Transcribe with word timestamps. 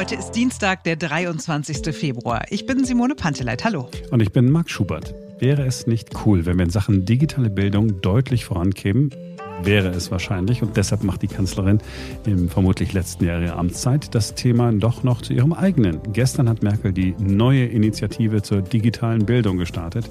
Heute 0.00 0.14
ist 0.14 0.30
Dienstag, 0.30 0.82
der 0.84 0.96
23. 0.96 1.94
Februar. 1.94 2.46
Ich 2.48 2.64
bin 2.64 2.86
Simone 2.86 3.14
Panteleit. 3.14 3.64
Hallo. 3.64 3.90
Und 4.10 4.20
ich 4.20 4.32
bin 4.32 4.50
Marc 4.50 4.70
Schubert. 4.70 5.14
Wäre 5.38 5.66
es 5.66 5.86
nicht 5.86 6.24
cool, 6.24 6.46
wenn 6.46 6.56
wir 6.56 6.64
in 6.64 6.70
Sachen 6.70 7.04
digitale 7.04 7.50
Bildung 7.50 8.00
deutlich 8.00 8.46
vorankämen? 8.46 9.14
Wäre 9.62 9.88
es 9.88 10.10
wahrscheinlich. 10.10 10.62
Und 10.62 10.78
deshalb 10.78 11.04
macht 11.04 11.20
die 11.20 11.26
Kanzlerin 11.26 11.82
im 12.24 12.48
vermutlich 12.48 12.94
letzten 12.94 13.26
Jahr 13.26 13.42
ihrer 13.42 13.58
Amtszeit 13.58 14.14
das 14.14 14.34
Thema 14.34 14.72
doch 14.72 15.02
noch 15.02 15.20
zu 15.20 15.34
ihrem 15.34 15.52
eigenen. 15.52 16.00
Gestern 16.14 16.48
hat 16.48 16.62
Merkel 16.62 16.94
die 16.94 17.14
neue 17.18 17.66
Initiative 17.66 18.40
zur 18.40 18.62
digitalen 18.62 19.26
Bildung 19.26 19.58
gestartet. 19.58 20.08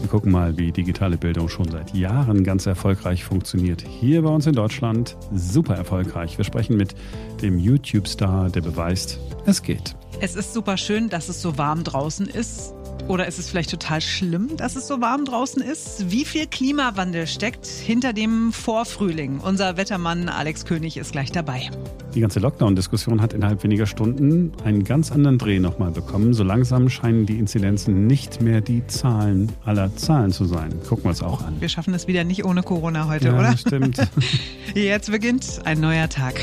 Wir 0.00 0.08
gucken 0.08 0.32
mal, 0.32 0.56
wie 0.56 0.72
digitale 0.72 1.18
Bildung 1.18 1.48
schon 1.48 1.70
seit 1.70 1.94
Jahren 1.94 2.42
ganz 2.42 2.64
erfolgreich 2.64 3.22
funktioniert. 3.22 3.82
Hier 3.86 4.22
bei 4.22 4.30
uns 4.30 4.46
in 4.46 4.54
Deutschland 4.54 5.16
super 5.34 5.74
erfolgreich. 5.74 6.38
Wir 6.38 6.44
sprechen 6.44 6.76
mit 6.76 6.94
dem 7.42 7.58
YouTube-Star, 7.58 8.48
der 8.48 8.62
beweist, 8.62 9.20
es 9.44 9.62
geht. 9.62 9.94
Es 10.20 10.36
ist 10.36 10.54
super 10.54 10.78
schön, 10.78 11.10
dass 11.10 11.28
es 11.28 11.42
so 11.42 11.58
warm 11.58 11.84
draußen 11.84 12.26
ist. 12.26 12.74
Oder 13.08 13.26
ist 13.26 13.38
es 13.38 13.48
vielleicht 13.48 13.70
total 13.70 14.00
schlimm, 14.00 14.56
dass 14.56 14.76
es 14.76 14.86
so 14.86 15.00
warm 15.00 15.24
draußen 15.24 15.62
ist? 15.62 16.10
Wie 16.10 16.24
viel 16.24 16.46
Klimawandel 16.46 17.26
steckt 17.26 17.66
hinter 17.66 18.12
dem 18.12 18.52
Vorfrühling? 18.52 19.40
Unser 19.40 19.76
Wettermann 19.76 20.28
Alex 20.28 20.64
König 20.64 20.96
ist 20.96 21.12
gleich 21.12 21.32
dabei. 21.32 21.70
Die 22.14 22.20
ganze 22.20 22.40
Lockdown-Diskussion 22.40 23.20
hat 23.20 23.32
innerhalb 23.32 23.62
weniger 23.62 23.86
Stunden 23.86 24.52
einen 24.64 24.84
ganz 24.84 25.12
anderen 25.12 25.38
Dreh 25.38 25.60
nochmal 25.60 25.90
bekommen. 25.90 26.34
So 26.34 26.42
langsam 26.42 26.88
scheinen 26.88 27.26
die 27.26 27.38
Inzidenzen 27.38 28.06
nicht 28.06 28.42
mehr 28.42 28.60
die 28.60 28.86
Zahlen 28.86 29.50
aller 29.64 29.94
Zahlen 29.96 30.32
zu 30.32 30.44
sein. 30.44 30.72
Gucken 30.88 31.04
wir 31.04 31.10
es 31.10 31.22
auch 31.22 31.42
an. 31.42 31.60
Wir 31.60 31.68
schaffen 31.68 31.94
es 31.94 32.06
wieder 32.06 32.24
nicht 32.24 32.44
ohne 32.44 32.62
Corona 32.62 33.08
heute, 33.08 33.28
ja, 33.28 33.38
oder? 33.38 33.56
Stimmt. 33.56 33.98
Jetzt 34.74 35.10
beginnt 35.10 35.60
ein 35.64 35.80
neuer 35.80 36.08
Tag. 36.08 36.34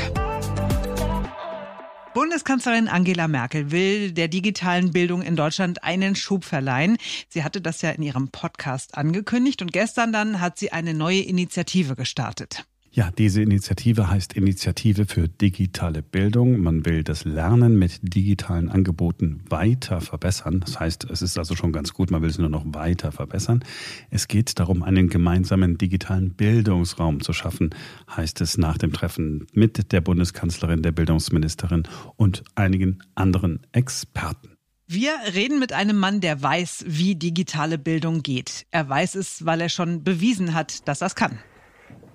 Bundeskanzlerin 2.18 2.88
Angela 2.88 3.28
Merkel 3.28 3.70
will 3.70 4.10
der 4.10 4.26
digitalen 4.26 4.90
Bildung 4.90 5.22
in 5.22 5.36
Deutschland 5.36 5.84
einen 5.84 6.16
Schub 6.16 6.44
verleihen. 6.44 6.96
Sie 7.28 7.44
hatte 7.44 7.60
das 7.60 7.80
ja 7.80 7.90
in 7.90 8.02
ihrem 8.02 8.32
Podcast 8.32 8.98
angekündigt 8.98 9.62
und 9.62 9.72
gestern 9.72 10.12
dann 10.12 10.40
hat 10.40 10.58
sie 10.58 10.72
eine 10.72 10.94
neue 10.94 11.20
Initiative 11.20 11.94
gestartet. 11.94 12.64
Ja, 12.90 13.10
diese 13.10 13.42
Initiative 13.42 14.10
heißt 14.10 14.32
Initiative 14.32 15.04
für 15.04 15.28
digitale 15.28 16.02
Bildung. 16.02 16.58
Man 16.60 16.86
will 16.86 17.04
das 17.04 17.24
Lernen 17.24 17.78
mit 17.78 18.00
digitalen 18.02 18.70
Angeboten 18.70 19.42
weiter 19.48 20.00
verbessern. 20.00 20.60
Das 20.60 20.80
heißt, 20.80 21.04
es 21.10 21.20
ist 21.20 21.38
also 21.38 21.54
schon 21.54 21.72
ganz 21.72 21.92
gut, 21.92 22.10
man 22.10 22.22
will 22.22 22.30
es 22.30 22.38
nur 22.38 22.48
noch 22.48 22.64
weiter 22.66 23.12
verbessern. 23.12 23.62
Es 24.10 24.26
geht 24.26 24.58
darum, 24.58 24.82
einen 24.82 25.10
gemeinsamen 25.10 25.76
digitalen 25.76 26.32
Bildungsraum 26.32 27.20
zu 27.20 27.34
schaffen, 27.34 27.74
heißt 28.16 28.40
es 28.40 28.56
nach 28.56 28.78
dem 28.78 28.92
Treffen 28.92 29.46
mit 29.52 29.92
der 29.92 30.00
Bundeskanzlerin, 30.00 30.82
der 30.82 30.92
Bildungsministerin 30.92 31.82
und 32.16 32.42
einigen 32.54 33.00
anderen 33.14 33.60
Experten. 33.72 34.56
Wir 34.86 35.12
reden 35.34 35.58
mit 35.58 35.74
einem 35.74 35.98
Mann, 35.98 36.22
der 36.22 36.42
weiß, 36.42 36.86
wie 36.88 37.14
digitale 37.14 37.76
Bildung 37.76 38.22
geht. 38.22 38.64
Er 38.70 38.88
weiß 38.88 39.16
es, 39.16 39.44
weil 39.44 39.60
er 39.60 39.68
schon 39.68 40.02
bewiesen 40.02 40.54
hat, 40.54 40.88
dass 40.88 41.02
es 41.02 41.14
kann. 41.14 41.38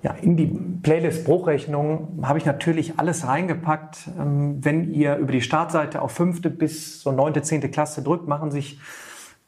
Ja, 0.04 0.12
in 0.12 0.36
die 0.36 0.48
Playlist 0.48 1.24
Bruchrechnung 1.24 2.20
habe 2.24 2.38
ich 2.38 2.46
natürlich 2.46 3.00
alles 3.00 3.26
reingepackt. 3.26 4.10
Ähm, 4.20 4.58
wenn 4.64 4.92
ihr 4.92 5.16
über 5.16 5.32
die 5.32 5.42
Startseite 5.42 6.02
auf 6.02 6.12
fünfte 6.12 6.50
bis 6.50 7.02
so 7.02 7.14
neunte, 7.14 7.42
zehnte 7.42 7.70
Klasse 7.70 8.04
drückt, 8.04 8.28
machen 8.28 8.52
sich 8.52 8.80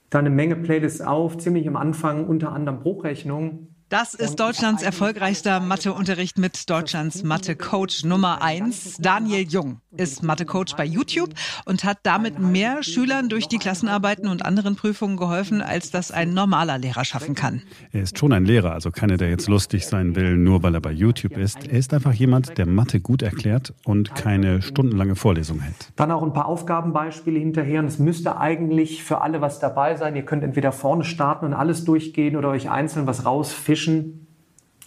da 0.10 0.20
eine 0.20 0.30
Menge 0.30 0.56
Playlists 0.56 1.02
auf, 1.02 1.38
ziemlich 1.38 1.68
am 1.68 1.76
Anfang 1.76 2.26
unter 2.26 2.54
anderem 2.54 2.80
Bruchrechnung. 2.80 3.75
Das 3.90 4.16
ist 4.16 4.40
Deutschlands 4.40 4.82
erfolgreichster 4.82 5.60
Matheunterricht 5.60 6.40
mit 6.40 6.72
Deutschlands 6.72 7.22
Mathe-Coach 7.24 8.04
Nummer 8.04 8.42
eins. 8.42 8.98
Daniel 8.98 9.48
Jung 9.48 9.80
ist 9.96 10.24
Mathe-Coach 10.24 10.76
bei 10.76 10.84
YouTube 10.84 11.30
und 11.66 11.84
hat 11.84 12.00
damit 12.02 12.40
mehr 12.40 12.82
Schülern 12.82 13.30
durch 13.30 13.48
die 13.48 13.60
Klassenarbeiten 13.60 14.28
und 14.28 14.44
anderen 14.44 14.76
Prüfungen 14.76 15.18
geholfen, 15.18 15.62
als 15.62 15.92
das 15.92 16.10
ein 16.10 16.34
normaler 16.34 16.80
Lehrer 16.80 17.06
schaffen 17.06 17.36
kann. 17.36 17.62
Er 17.92 18.02
ist 18.02 18.18
schon 18.18 18.34
ein 18.34 18.44
Lehrer, 18.44 18.72
also 18.72 18.90
keiner, 18.90 19.18
der 19.18 19.30
jetzt 19.30 19.48
lustig 19.48 19.86
sein 19.86 20.16
will, 20.16 20.36
nur 20.36 20.64
weil 20.64 20.74
er 20.74 20.82
bei 20.82 20.92
YouTube 20.92 21.38
ist. 21.38 21.68
Er 21.68 21.78
ist 21.78 21.94
einfach 21.94 22.14
jemand, 22.14 22.58
der 22.58 22.66
Mathe 22.66 23.00
gut 23.00 23.22
erklärt 23.22 23.76
und 23.86 24.16
keine 24.16 24.64
stundenlange 24.64 25.16
Vorlesung 25.16 25.60
hält. 25.60 25.94
Dann 25.96 26.12
auch 26.12 26.24
ein 26.24 26.34
paar 26.34 26.48
Aufgabenbeispiele 26.48 27.38
hinterher. 27.38 27.82
Und 27.82 27.88
es 27.88 28.00
müsste 28.00 28.38
eigentlich 28.38 29.04
für 29.04 29.22
alle 29.22 29.42
was 29.42 29.60
dabei 29.60 29.96
sein. 29.96 30.16
Ihr 30.16 30.26
könnt 30.26 30.44
entweder 30.44 30.72
vorne 30.72 31.04
starten 31.04 31.46
und 31.46 31.54
alles 31.54 31.86
durchgehen 31.86 32.36
oder 32.36 32.50
euch 32.50 32.70
einzeln 32.70 33.06
was 33.06 33.26
rausfinden 33.26 33.75
fischen. 33.76 34.28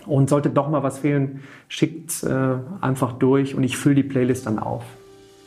Und 0.06 0.31
sollte 0.31 0.49
doch 0.49 0.71
mal 0.71 0.82
was 0.82 1.00
fehlen, 1.00 1.43
schickt 1.69 2.22
äh, 2.22 2.54
einfach 2.81 3.15
durch 3.15 3.54
und 3.54 3.62
ich 3.62 3.76
fülle 3.76 3.97
die 3.97 4.03
Playlist 4.03 4.47
dann 4.47 4.59
auf. 4.59 4.84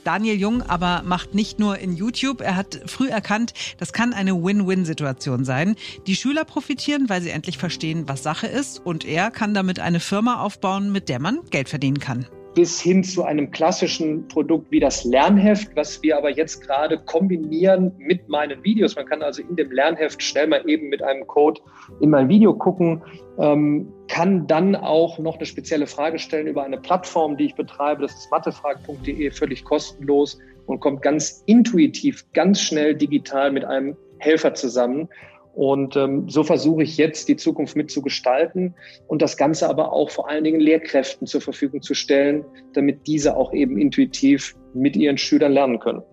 Daniel 0.03 0.35
Jung 0.35 0.61
aber 0.61 1.03
macht 1.03 1.33
nicht 1.33 1.57
nur 1.57 1.79
in 1.79 1.95
YouTube. 1.95 2.41
Er 2.41 2.55
hat 2.55 2.81
früh 2.85 3.07
erkannt, 3.07 3.53
das 3.79 3.93
kann 3.93 4.13
eine 4.13 4.43
Win-Win-Situation 4.43 5.45
sein. 5.45 5.75
Die 6.05 6.15
Schüler 6.15 6.43
profitieren, 6.43 7.07
weil 7.07 7.21
sie 7.21 7.29
endlich 7.29 7.57
verstehen, 7.57 8.03
was 8.07 8.23
Sache 8.23 8.47
ist. 8.47 8.85
Und 8.85 9.05
er 9.05 9.31
kann 9.31 9.53
damit 9.53 9.79
eine 9.79 9.99
Firma 9.99 10.41
aufbauen, 10.41 10.91
mit 10.91 11.07
der 11.09 11.19
man 11.19 11.39
Geld 11.49 11.69
verdienen 11.69 11.99
kann 11.99 12.25
bis 12.53 12.81
hin 12.81 13.03
zu 13.03 13.23
einem 13.23 13.51
klassischen 13.51 14.27
Produkt 14.27 14.71
wie 14.71 14.79
das 14.79 15.03
Lernheft, 15.03 15.75
was 15.75 16.01
wir 16.03 16.17
aber 16.17 16.29
jetzt 16.29 16.61
gerade 16.61 16.97
kombinieren 16.97 17.93
mit 17.97 18.27
meinen 18.27 18.63
Videos. 18.63 18.95
Man 18.95 19.05
kann 19.05 19.21
also 19.21 19.41
in 19.41 19.55
dem 19.55 19.71
Lernheft 19.71 20.21
schnell 20.21 20.47
mal 20.47 20.67
eben 20.69 20.89
mit 20.89 21.01
einem 21.01 21.25
Code 21.27 21.61
in 22.01 22.09
mein 22.09 22.27
Video 22.27 22.53
gucken, 22.53 23.01
ähm, 23.39 23.91
kann 24.09 24.47
dann 24.47 24.75
auch 24.75 25.17
noch 25.19 25.37
eine 25.37 25.45
spezielle 25.45 25.87
Frage 25.87 26.19
stellen 26.19 26.47
über 26.47 26.63
eine 26.63 26.77
Plattform, 26.77 27.37
die 27.37 27.45
ich 27.45 27.55
betreibe. 27.55 28.01
Das 28.01 28.13
ist 28.13 28.31
mathefrag.de, 28.31 29.31
völlig 29.31 29.63
kostenlos 29.63 30.37
und 30.65 30.79
kommt 30.81 31.01
ganz 31.01 31.43
intuitiv, 31.45 32.25
ganz 32.33 32.61
schnell 32.61 32.95
digital 32.95 33.51
mit 33.51 33.63
einem 33.63 33.95
Helfer 34.19 34.53
zusammen. 34.53 35.07
Und 35.53 35.95
ähm, 35.97 36.29
so 36.29 36.43
versuche 36.43 36.83
ich 36.83 36.97
jetzt 36.97 37.27
die 37.27 37.35
Zukunft 37.35 37.75
mitzugestalten 37.75 38.73
und 39.07 39.21
das 39.21 39.35
Ganze 39.35 39.69
aber 39.69 39.91
auch 39.91 40.09
vor 40.09 40.29
allen 40.29 40.43
Dingen 40.43 40.61
Lehrkräften 40.61 41.27
zur 41.27 41.41
Verfügung 41.41 41.81
zu 41.81 41.93
stellen, 41.93 42.45
damit 42.73 43.05
diese 43.05 43.35
auch 43.35 43.51
eben 43.53 43.77
intuitiv 43.77 44.55
mit 44.73 44.95
ihren 44.95 45.17
Schülern 45.17 45.51
lernen 45.51 45.79
können. 45.79 46.03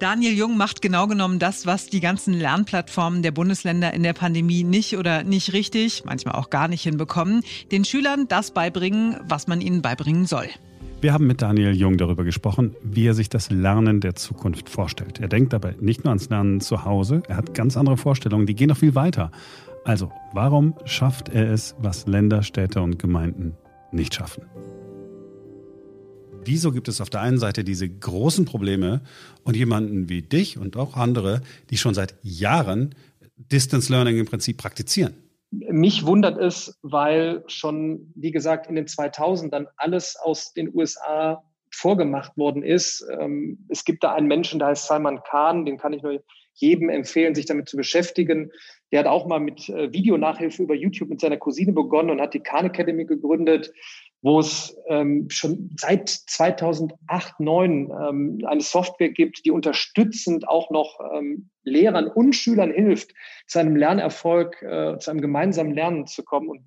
Daniel 0.00 0.32
Jung 0.32 0.56
macht 0.56 0.80
genau 0.80 1.06
genommen 1.06 1.38
das, 1.38 1.66
was 1.66 1.86
die 1.86 2.00
ganzen 2.00 2.32
Lernplattformen 2.32 3.22
der 3.22 3.32
Bundesländer 3.32 3.92
in 3.92 4.02
der 4.02 4.14
Pandemie 4.14 4.64
nicht 4.64 4.96
oder 4.96 5.24
nicht 5.24 5.52
richtig, 5.52 6.04
manchmal 6.06 6.36
auch 6.36 6.48
gar 6.48 6.68
nicht 6.68 6.82
hinbekommen, 6.82 7.42
den 7.70 7.84
Schülern 7.84 8.26
das 8.26 8.50
beibringen, 8.52 9.18
was 9.24 9.46
man 9.46 9.60
ihnen 9.60 9.82
beibringen 9.82 10.24
soll. 10.24 10.48
Wir 11.00 11.14
haben 11.14 11.26
mit 11.26 11.40
Daniel 11.40 11.74
Jung 11.74 11.96
darüber 11.96 12.24
gesprochen, 12.24 12.76
wie 12.82 13.06
er 13.06 13.14
sich 13.14 13.30
das 13.30 13.50
Lernen 13.50 14.02
der 14.02 14.16
Zukunft 14.16 14.68
vorstellt. 14.68 15.18
Er 15.18 15.28
denkt 15.28 15.54
dabei 15.54 15.74
nicht 15.80 16.04
nur 16.04 16.10
ans 16.10 16.28
Lernen 16.28 16.60
zu 16.60 16.84
Hause, 16.84 17.22
er 17.26 17.38
hat 17.38 17.54
ganz 17.54 17.78
andere 17.78 17.96
Vorstellungen, 17.96 18.44
die 18.44 18.54
gehen 18.54 18.68
noch 18.68 18.76
viel 18.76 18.94
weiter. 18.94 19.30
Also, 19.84 20.12
warum 20.34 20.74
schafft 20.84 21.30
er 21.30 21.50
es, 21.50 21.74
was 21.78 22.06
Länder, 22.06 22.42
Städte 22.42 22.82
und 22.82 22.98
Gemeinden 22.98 23.54
nicht 23.92 24.14
schaffen? 24.14 24.42
Wieso 26.44 26.70
gibt 26.70 26.88
es 26.88 27.00
auf 27.00 27.08
der 27.08 27.22
einen 27.22 27.38
Seite 27.38 27.64
diese 27.64 27.88
großen 27.88 28.44
Probleme 28.44 29.00
und 29.42 29.56
jemanden 29.56 30.10
wie 30.10 30.20
dich 30.20 30.58
und 30.58 30.76
auch 30.76 30.96
andere, 30.96 31.40
die 31.70 31.78
schon 31.78 31.94
seit 31.94 32.14
Jahren 32.22 32.94
Distance 33.38 33.90
Learning 33.90 34.18
im 34.18 34.26
Prinzip 34.26 34.58
praktizieren? 34.58 35.14
Mich 35.50 36.06
wundert 36.06 36.38
es, 36.38 36.78
weil 36.82 37.42
schon, 37.48 38.12
wie 38.14 38.30
gesagt, 38.30 38.68
in 38.68 38.76
den 38.76 38.86
2000ern 38.86 39.66
alles 39.76 40.16
aus 40.16 40.52
den 40.52 40.74
USA 40.74 41.42
vorgemacht 41.72 42.36
worden 42.36 42.62
ist. 42.62 43.06
Ähm, 43.18 43.66
es 43.68 43.84
gibt 43.84 44.04
da 44.04 44.12
einen 44.14 44.26
Menschen, 44.26 44.58
der 44.58 44.68
heißt 44.68 44.86
Salman 44.86 45.22
Khan, 45.22 45.64
den 45.64 45.78
kann 45.78 45.92
ich 45.92 46.02
nur 46.02 46.22
jedem 46.54 46.88
empfehlen, 46.88 47.34
sich 47.34 47.46
damit 47.46 47.68
zu 47.68 47.76
beschäftigen. 47.76 48.50
Der 48.92 49.00
hat 49.00 49.06
auch 49.06 49.26
mal 49.26 49.40
mit 49.40 49.68
äh, 49.68 49.92
Videonachhilfe 49.92 50.62
über 50.62 50.74
YouTube 50.74 51.08
mit 51.08 51.20
seiner 51.20 51.36
Cousine 51.36 51.72
begonnen 51.72 52.10
und 52.10 52.20
hat 52.20 52.34
die 52.34 52.40
Khan 52.40 52.66
Academy 52.66 53.04
gegründet 53.04 53.72
wo 54.22 54.40
es 54.40 54.76
ähm, 54.88 55.28
schon 55.30 55.70
seit 55.78 56.08
2008, 56.08 56.98
2009 57.08 57.90
ähm, 57.90 58.38
eine 58.46 58.60
Software 58.60 59.08
gibt, 59.08 59.44
die 59.44 59.50
unterstützend 59.50 60.46
auch 60.48 60.70
noch 60.70 61.00
ähm, 61.14 61.48
Lehrern 61.62 62.06
und 62.06 62.34
Schülern 62.34 62.72
hilft, 62.72 63.12
zu 63.46 63.58
einem 63.58 63.76
Lernerfolg, 63.76 64.60
äh, 64.62 64.98
zu 64.98 65.10
einem 65.10 65.20
gemeinsamen 65.20 65.74
Lernen 65.74 66.06
zu 66.06 66.22
kommen. 66.22 66.50
Und 66.50 66.64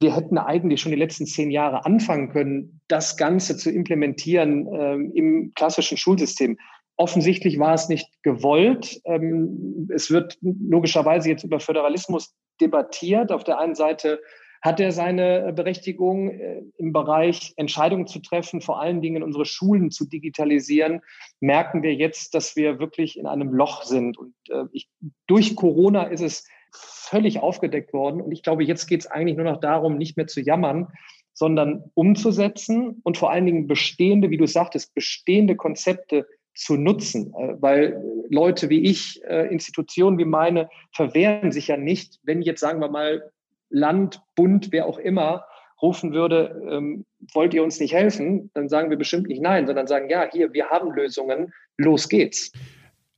wir 0.00 0.14
hätten 0.14 0.38
eigentlich 0.38 0.80
schon 0.80 0.92
die 0.92 0.98
letzten 0.98 1.26
zehn 1.26 1.50
Jahre 1.50 1.84
anfangen 1.84 2.30
können, 2.30 2.80
das 2.88 3.16
Ganze 3.16 3.56
zu 3.56 3.70
implementieren 3.70 4.68
ähm, 4.72 5.12
im 5.14 5.52
klassischen 5.54 5.98
Schulsystem. 5.98 6.56
Offensichtlich 6.96 7.58
war 7.58 7.74
es 7.74 7.88
nicht 7.88 8.08
gewollt. 8.22 9.00
Ähm, 9.04 9.88
es 9.92 10.10
wird 10.10 10.38
logischerweise 10.40 11.28
jetzt 11.28 11.44
über 11.44 11.60
Föderalismus 11.60 12.34
debattiert. 12.60 13.30
Auf 13.30 13.44
der 13.44 13.58
einen 13.58 13.74
Seite 13.74 14.20
hat 14.60 14.80
er 14.80 14.92
seine 14.92 15.52
Berechtigung 15.52 16.30
äh, 16.30 16.62
im 16.76 16.92
Bereich 16.92 17.52
Entscheidungen 17.56 18.06
zu 18.06 18.20
treffen, 18.20 18.60
vor 18.60 18.80
allen 18.80 19.00
Dingen 19.00 19.22
unsere 19.22 19.44
Schulen 19.44 19.90
zu 19.90 20.06
digitalisieren, 20.06 21.00
merken 21.40 21.82
wir 21.82 21.94
jetzt, 21.94 22.34
dass 22.34 22.56
wir 22.56 22.78
wirklich 22.78 23.18
in 23.18 23.26
einem 23.26 23.52
Loch 23.52 23.82
sind. 23.82 24.18
Und 24.18 24.34
äh, 24.50 24.64
ich, 24.72 24.88
durch 25.26 25.56
Corona 25.56 26.04
ist 26.04 26.22
es 26.22 26.46
völlig 26.72 27.40
aufgedeckt 27.40 27.92
worden. 27.92 28.20
Und 28.20 28.32
ich 28.32 28.42
glaube, 28.42 28.64
jetzt 28.64 28.86
geht 28.86 29.00
es 29.00 29.06
eigentlich 29.06 29.36
nur 29.36 29.50
noch 29.50 29.60
darum, 29.60 29.96
nicht 29.96 30.16
mehr 30.16 30.26
zu 30.26 30.40
jammern, 30.40 30.88
sondern 31.32 31.84
umzusetzen 31.94 33.00
und 33.04 33.16
vor 33.16 33.30
allen 33.30 33.46
Dingen 33.46 33.68
bestehende, 33.68 34.30
wie 34.30 34.36
du 34.36 34.46
sagtest, 34.46 34.92
bestehende 34.94 35.54
Konzepte 35.54 36.26
zu 36.54 36.76
nutzen, 36.76 37.32
äh, 37.34 37.54
weil 37.60 38.02
Leute 38.28 38.68
wie 38.68 38.82
ich, 38.82 39.22
äh, 39.24 39.46
Institutionen 39.46 40.18
wie 40.18 40.24
meine, 40.24 40.68
verwehren 40.92 41.52
sich 41.52 41.68
ja 41.68 41.76
nicht, 41.76 42.18
wenn 42.24 42.42
jetzt 42.42 42.60
sagen 42.60 42.80
wir 42.80 42.90
mal 42.90 43.30
Land, 43.70 44.20
Bund, 44.34 44.68
wer 44.72 44.86
auch 44.86 44.98
immer 44.98 45.44
rufen 45.80 46.12
würde, 46.12 46.60
ähm, 46.68 47.04
wollt 47.34 47.54
ihr 47.54 47.62
uns 47.62 47.78
nicht 47.78 47.94
helfen, 47.94 48.50
dann 48.54 48.68
sagen 48.68 48.90
wir 48.90 48.96
bestimmt 48.96 49.28
nicht 49.28 49.40
nein, 49.40 49.66
sondern 49.66 49.86
sagen, 49.86 50.10
ja, 50.10 50.26
hier, 50.30 50.52
wir 50.52 50.70
haben 50.70 50.92
Lösungen, 50.92 51.52
los 51.76 52.08
geht's. 52.08 52.52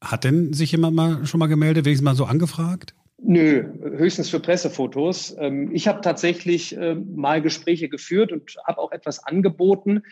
Hat 0.02 0.24
denn 0.24 0.52
sich 0.52 0.72
jemand 0.72 0.94
mal 0.96 1.26
schon 1.26 1.40
mal 1.40 1.46
gemeldet, 1.46 1.84
wenigstens 1.84 2.04
mal 2.04 2.14
so 2.14 2.24
angefragt? 2.24 2.94
Nö, 3.22 3.64
höchstens 3.82 4.30
für 4.30 4.40
Pressefotos. 4.40 5.36
Ähm, 5.38 5.70
ich 5.74 5.86
habe 5.88 6.00
tatsächlich 6.00 6.76
ähm, 6.76 7.14
mal 7.14 7.42
Gespräche 7.42 7.88
geführt 7.88 8.32
und 8.32 8.56
habe 8.66 8.78
auch 8.78 8.92
etwas 8.92 9.24
angeboten. 9.24 10.02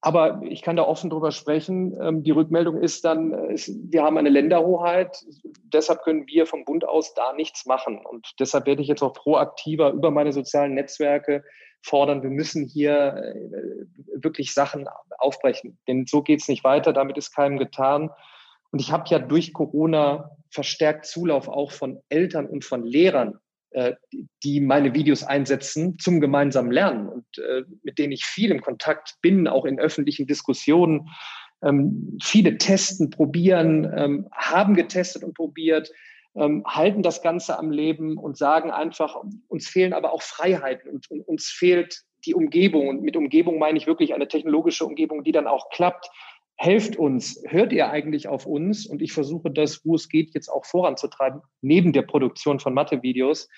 Aber 0.00 0.42
ich 0.44 0.62
kann 0.62 0.76
da 0.76 0.82
offen 0.82 1.10
drüber 1.10 1.32
sprechen. 1.32 1.96
Ähm, 2.00 2.22
die 2.22 2.30
Rückmeldung 2.30 2.80
ist 2.80 3.04
dann, 3.04 3.32
äh, 3.32 3.56
wir 3.56 4.02
haben 4.02 4.18
eine 4.18 4.28
Länderhoheit. 4.28 5.24
Deshalb 5.72 6.02
können 6.02 6.26
wir 6.26 6.46
vom 6.46 6.64
Bund 6.64 6.86
aus 6.86 7.14
da 7.14 7.32
nichts 7.32 7.64
machen. 7.64 7.98
Und 8.04 8.34
deshalb 8.38 8.66
werde 8.66 8.82
ich 8.82 8.88
jetzt 8.88 9.02
auch 9.02 9.14
proaktiver 9.14 9.90
über 9.90 10.10
meine 10.10 10.32
sozialen 10.32 10.74
Netzwerke 10.74 11.44
fordern, 11.82 12.22
wir 12.22 12.30
müssen 12.30 12.66
hier 12.66 13.14
äh, 13.16 14.22
wirklich 14.22 14.52
Sachen 14.52 14.86
aufbrechen. 15.18 15.78
Denn 15.88 16.06
so 16.06 16.22
geht 16.22 16.42
es 16.42 16.48
nicht 16.48 16.64
weiter. 16.64 16.92
Damit 16.92 17.16
ist 17.16 17.34
keinem 17.34 17.58
getan. 17.58 18.10
Und 18.70 18.80
ich 18.80 18.92
habe 18.92 19.08
ja 19.08 19.18
durch 19.18 19.52
Corona 19.52 20.36
verstärkt 20.50 21.06
Zulauf 21.06 21.48
auch 21.48 21.72
von 21.72 22.00
Eltern 22.08 22.46
und 22.46 22.64
von 22.64 22.84
Lehrern, 22.84 23.38
äh, 23.70 23.94
die 24.42 24.60
meine 24.60 24.94
Videos 24.94 25.24
einsetzen 25.24 25.98
zum 25.98 26.20
gemeinsamen 26.20 26.72
Lernen 26.72 27.08
und 27.08 27.38
äh, 27.38 27.64
mit 27.82 27.98
denen 27.98 28.12
ich 28.12 28.24
viel 28.24 28.50
im 28.50 28.60
Kontakt 28.60 29.16
bin, 29.20 29.46
auch 29.46 29.64
in 29.64 29.78
öffentlichen 29.78 30.26
Diskussionen. 30.26 31.08
Ähm, 31.62 32.18
viele 32.22 32.56
testen, 32.56 33.10
probieren, 33.10 33.92
ähm, 33.94 34.28
haben 34.32 34.74
getestet 34.74 35.24
und 35.24 35.34
probiert, 35.34 35.90
ähm, 36.34 36.64
halten 36.66 37.02
das 37.02 37.20
Ganze 37.20 37.58
am 37.58 37.70
Leben 37.70 38.16
und 38.16 38.36
sagen 38.36 38.70
einfach, 38.70 39.16
uns 39.48 39.68
fehlen 39.68 39.92
aber 39.92 40.12
auch 40.12 40.22
Freiheiten 40.22 40.90
und, 40.90 41.10
und 41.10 41.20
uns 41.22 41.48
fehlt 41.48 42.04
die 42.24 42.34
Umgebung. 42.34 42.88
Und 42.88 43.02
mit 43.02 43.16
Umgebung 43.16 43.58
meine 43.58 43.78
ich 43.78 43.86
wirklich 43.86 44.14
eine 44.14 44.28
technologische 44.28 44.84
Umgebung, 44.84 45.24
die 45.24 45.32
dann 45.32 45.46
auch 45.46 45.68
klappt, 45.70 46.08
helft 46.58 46.96
uns, 46.96 47.42
hört 47.46 47.72
ihr 47.72 47.88
eigentlich 47.90 48.28
auf 48.28 48.44
uns? 48.44 48.86
Und 48.86 49.00
ich 49.00 49.12
versuche 49.12 49.50
das, 49.50 49.84
wo 49.84 49.94
es 49.94 50.08
geht, 50.08 50.34
jetzt 50.34 50.48
auch 50.48 50.66
voranzutreiben, 50.66 51.40
neben 51.62 51.92
der 51.92 52.02
Produktion 52.02 52.58
von 52.58 52.74
Mathe-Videos, 52.74 53.48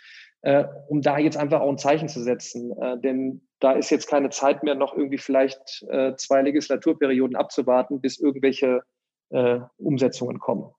äh, 0.42 0.64
um 0.88 1.00
da 1.00 1.18
jetzt 1.18 1.36
einfach 1.36 1.60
auch 1.60 1.70
ein 1.70 1.78
Zeichen 1.78 2.08
zu 2.08 2.22
setzen. 2.22 2.72
Äh, 2.80 3.00
denn 3.00 3.40
da 3.58 3.72
ist 3.72 3.90
jetzt 3.90 4.06
keine 4.06 4.28
Zeit 4.30 4.62
mehr, 4.62 4.74
noch 4.74 4.94
irgendwie 4.94 5.18
vielleicht 5.18 5.84
äh, 5.88 6.14
zwei 6.16 6.42
Legislaturperioden 6.42 7.36
abzuwarten, 7.36 8.00
bis 8.00 8.18
irgendwelche 8.18 8.82
äh, 9.30 9.60
Umsetzungen 9.78 10.38
kommen. 10.38 10.70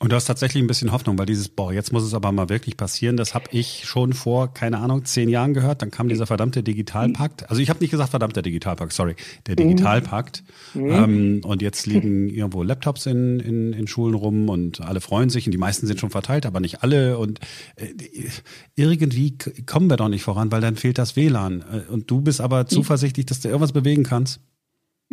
Und 0.00 0.10
du 0.10 0.16
hast 0.16 0.24
tatsächlich 0.24 0.62
ein 0.62 0.66
bisschen 0.66 0.90
Hoffnung, 0.90 1.16
weil 1.18 1.26
dieses, 1.26 1.48
boah, 1.48 1.72
jetzt 1.72 1.92
muss 1.92 2.02
es 2.02 2.14
aber 2.14 2.32
mal 2.32 2.48
wirklich 2.48 2.76
passieren, 2.76 3.16
das 3.16 3.32
habe 3.32 3.44
ich 3.52 3.84
schon 3.84 4.12
vor, 4.12 4.52
keine 4.52 4.78
Ahnung, 4.78 5.04
zehn 5.04 5.28
Jahren 5.28 5.54
gehört. 5.54 5.82
Dann 5.82 5.92
kam 5.92 6.08
dieser 6.08 6.26
verdammte 6.26 6.64
Digitalpakt. 6.64 7.48
Also 7.48 7.62
ich 7.62 7.70
habe 7.70 7.78
nicht 7.78 7.92
gesagt 7.92 8.10
verdammter 8.10 8.42
Digitalpakt, 8.42 8.92
sorry, 8.92 9.14
der 9.46 9.54
Digitalpakt. 9.54 10.42
Mhm. 10.74 10.90
Ähm, 10.90 11.40
und 11.44 11.62
jetzt 11.62 11.86
liegen 11.86 12.28
irgendwo 12.28 12.64
Laptops 12.64 13.06
in, 13.06 13.38
in, 13.38 13.72
in 13.72 13.86
Schulen 13.86 14.14
rum 14.14 14.48
und 14.48 14.80
alle 14.80 15.00
freuen 15.00 15.30
sich 15.30 15.46
und 15.46 15.52
die 15.52 15.58
meisten 15.58 15.86
sind 15.86 16.00
schon 16.00 16.10
verteilt, 16.10 16.44
aber 16.44 16.58
nicht 16.58 16.82
alle. 16.82 17.16
Und 17.16 17.38
äh, 17.76 17.86
irgendwie 18.74 19.38
kommen 19.64 19.88
wir 19.88 19.96
doch 19.96 20.08
nicht 20.08 20.24
voran, 20.24 20.50
weil 20.50 20.60
dann 20.60 20.74
fehlt 20.74 20.98
das 20.98 21.14
WLAN. 21.14 21.62
Äh, 21.62 21.92
und 21.92 22.10
du 22.10 22.20
bist 22.20 22.40
aber 22.40 22.66
zuversichtlich, 22.66 23.26
dass 23.26 23.40
du 23.40 23.48
irgendwas 23.48 23.72
bewegen 23.72 24.02
kannst? 24.02 24.40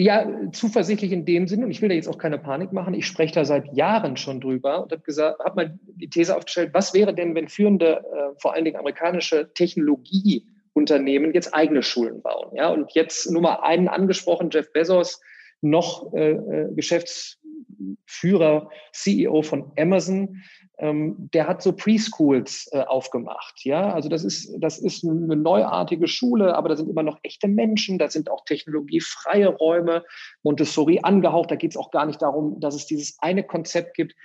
Ja, 0.02 0.26
zuversichtlich 0.52 1.12
in 1.12 1.26
dem 1.26 1.48
Sinne, 1.48 1.66
und 1.66 1.70
ich 1.70 1.80
will 1.84 1.90
da 1.90 1.94
jetzt 1.94 2.08
auch 2.08 2.18
keine 2.18 2.40
Panik 2.40 2.74
machen, 2.74 2.96
ich 2.96 3.06
spreche 3.06 3.36
da 3.36 3.46
seit 3.46 3.72
Jahren 3.76 4.18
schon 4.18 4.42
drüber 4.42 4.82
und 4.82 4.92
habe 4.92 5.04
gesagt, 5.04 5.38
habe 5.42 5.56
mal 5.56 5.80
die 5.94 6.10
These 6.10 6.36
aufgestellt, 6.36 6.72
was 6.74 6.96
wäre 6.96 7.14
denn, 7.14 7.36
wenn 7.36 7.48
führende, 7.48 7.98
äh, 7.98 8.34
vor 8.40 8.56
allen 8.56 8.66
Dingen 8.66 8.78
amerikanische 8.78 9.54
Technologieunternehmen 9.54 11.36
jetzt 11.36 11.54
eigene 11.54 11.84
Schulen 11.84 12.24
bauen? 12.24 12.50
Ja, 12.56 12.70
und 12.70 12.92
jetzt 12.94 13.30
nur 13.30 13.44
mal 13.44 13.60
einen 13.62 13.88
angesprochen, 13.88 14.50
Jeff 14.52 14.74
Bezos, 14.74 15.22
noch 15.62 16.12
äh, 16.16 16.32
äh 16.32 16.74
Geschäftsführer, 16.74 18.72
CEO 18.94 19.44
von 19.44 19.72
Amazon, 19.78 20.42
der 20.82 21.48
hat 21.48 21.62
so 21.62 21.74
Preschools 21.74 22.68
äh, 22.72 22.80
aufgemacht. 22.80 23.64
Ja, 23.64 23.94
also 23.94 24.10
das 24.10 24.24
ist, 24.24 24.52
das 24.60 24.80
ist 24.80 25.06
eine 25.06 25.36
neuartige 25.36 26.08
Schule, 26.08 26.56
aber 26.56 26.70
da 26.70 26.76
sind 26.76 26.90
immer 26.90 27.04
noch 27.04 27.20
echte 27.22 27.48
Menschen, 27.48 28.00
da 28.00 28.10
sind 28.10 28.32
auch 28.32 28.46
technologiefreie 28.46 29.48
Räume, 29.48 30.04
Montessori 30.42 31.00
angehaucht. 31.04 31.52
Da 31.52 31.56
geht 31.56 31.72
es 31.72 31.78
auch 31.78 31.92
gar 31.92 32.08
nicht 32.08 32.22
darum, 32.22 32.60
dass 32.60 32.74
es 32.74 32.88
dieses 32.88 33.18
eine 33.20 33.44
Konzept 33.44 33.94
gibt. 33.96 34.16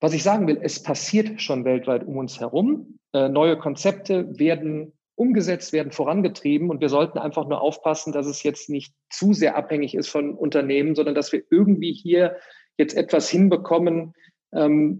Was 0.00 0.12
ich 0.12 0.22
sagen 0.22 0.46
will, 0.46 0.58
es 0.60 0.82
passiert 0.82 1.40
schon 1.40 1.64
weltweit 1.64 2.06
um 2.06 2.18
uns 2.18 2.38
herum. 2.38 2.98
Äh, 3.14 3.30
neue 3.30 3.56
Konzepte 3.56 4.38
werden 4.38 4.92
umgesetzt, 5.14 5.72
werden 5.72 5.92
vorangetrieben 5.92 6.68
und 6.68 6.82
wir 6.82 6.88
sollten 6.90 7.18
einfach 7.18 7.48
nur 7.48 7.62
aufpassen, 7.62 8.12
dass 8.12 8.26
es 8.26 8.42
jetzt 8.42 8.68
nicht 8.68 8.94
zu 9.08 9.32
sehr 9.32 9.56
abhängig 9.56 9.94
ist 9.94 10.08
von 10.08 10.34
Unternehmen, 10.34 10.94
sondern 10.94 11.14
dass 11.14 11.32
wir 11.32 11.42
irgendwie 11.50 11.92
hier 11.92 12.36
jetzt 12.76 12.96
etwas 12.96 13.30
hinbekommen, 13.30 14.12
ähm, 14.12 14.14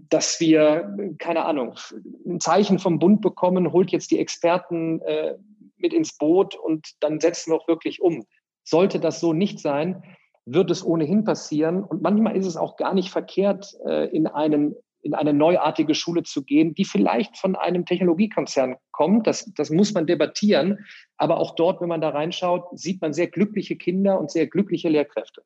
dass 0.09 0.39
wir, 0.41 1.15
keine 1.17 1.45
Ahnung, 1.45 1.75
ein 2.27 2.41
Zeichen 2.41 2.77
vom 2.77 2.99
Bund 2.99 3.21
bekommen, 3.21 3.71
holt 3.71 3.91
jetzt 3.91 4.11
die 4.11 4.19
Experten 4.19 5.01
äh, 5.01 5.35
mit 5.77 5.93
ins 5.93 6.17
Boot 6.17 6.55
und 6.55 6.87
dann 6.99 7.19
setzen 7.19 7.51
wir 7.51 7.57
auch 7.57 7.67
wirklich 7.67 8.01
um. 8.01 8.25
Sollte 8.63 8.99
das 8.99 9.19
so 9.19 9.31
nicht 9.31 9.59
sein, 9.59 10.03
wird 10.45 10.71
es 10.71 10.85
ohnehin 10.85 11.23
passieren. 11.23 11.83
Und 11.83 12.01
manchmal 12.01 12.35
ist 12.35 12.45
es 12.45 12.57
auch 12.57 12.75
gar 12.75 12.93
nicht 12.93 13.09
verkehrt, 13.09 13.75
äh, 13.85 14.09
in 14.09 14.27
einen 14.27 14.75
in 15.05 15.13
eine 15.13 15.33
neuartige 15.33 15.93
Schule 15.93 16.23
zu 16.23 16.43
gehen, 16.43 16.73
die 16.73 16.83
vielleicht 16.83 17.37
von 17.37 17.55
einem 17.55 17.85
Technologiekonzern 17.85 18.77
kommt. 18.89 19.27
Das, 19.27 19.53
das 19.53 19.69
muss 19.69 19.93
man 19.93 20.07
debattieren. 20.07 20.79
Aber 21.15 21.37
auch 21.37 21.53
dort, 21.53 21.79
wenn 21.79 21.89
man 21.89 22.01
da 22.01 22.09
reinschaut, 22.09 22.63
sieht 22.73 23.03
man 23.03 23.13
sehr 23.13 23.27
glückliche 23.27 23.75
Kinder 23.75 24.19
und 24.19 24.31
sehr 24.31 24.47
glückliche 24.47 24.89
Lehrkräfte. 24.89 25.43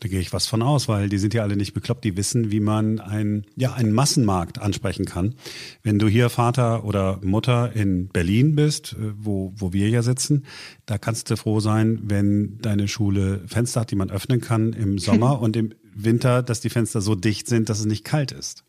Da 0.00 0.08
gehe 0.08 0.20
ich 0.20 0.32
was 0.32 0.46
von 0.46 0.62
aus, 0.62 0.88
weil 0.88 1.10
die 1.10 1.18
sind 1.18 1.34
ja 1.34 1.42
alle 1.42 1.56
nicht 1.56 1.74
bekloppt, 1.74 2.04
die 2.04 2.16
wissen, 2.16 2.50
wie 2.50 2.60
man 2.60 3.00
ein, 3.00 3.44
ja, 3.56 3.74
einen 3.74 3.92
Massenmarkt 3.92 4.58
ansprechen 4.58 5.04
kann. 5.04 5.34
Wenn 5.82 5.98
du 5.98 6.08
hier 6.08 6.30
Vater 6.30 6.84
oder 6.84 7.20
Mutter 7.22 7.76
in 7.76 8.08
Berlin 8.08 8.56
bist, 8.56 8.94
äh, 8.94 9.12
wo, 9.14 9.52
wo 9.56 9.74
wir 9.74 9.90
ja 9.90 10.00
sitzen, 10.00 10.46
da 10.86 10.96
kannst 10.96 11.30
du 11.30 11.36
froh 11.36 11.60
sein, 11.60 12.00
wenn 12.04 12.58
deine 12.62 12.88
Schule 12.88 13.42
Fenster 13.46 13.80
hat, 13.80 13.90
die 13.90 13.96
man 13.96 14.10
öffnen 14.10 14.40
kann 14.40 14.72
im 14.72 14.98
Sommer 14.98 15.40
und 15.42 15.54
im 15.54 15.74
Winter, 15.94 16.42
dass 16.42 16.60
die 16.60 16.70
Fenster 16.70 17.02
so 17.02 17.14
dicht 17.14 17.46
sind, 17.46 17.68
dass 17.68 17.78
es 17.78 17.86
nicht 17.86 18.04
kalt 18.04 18.32
ist. 18.32 18.64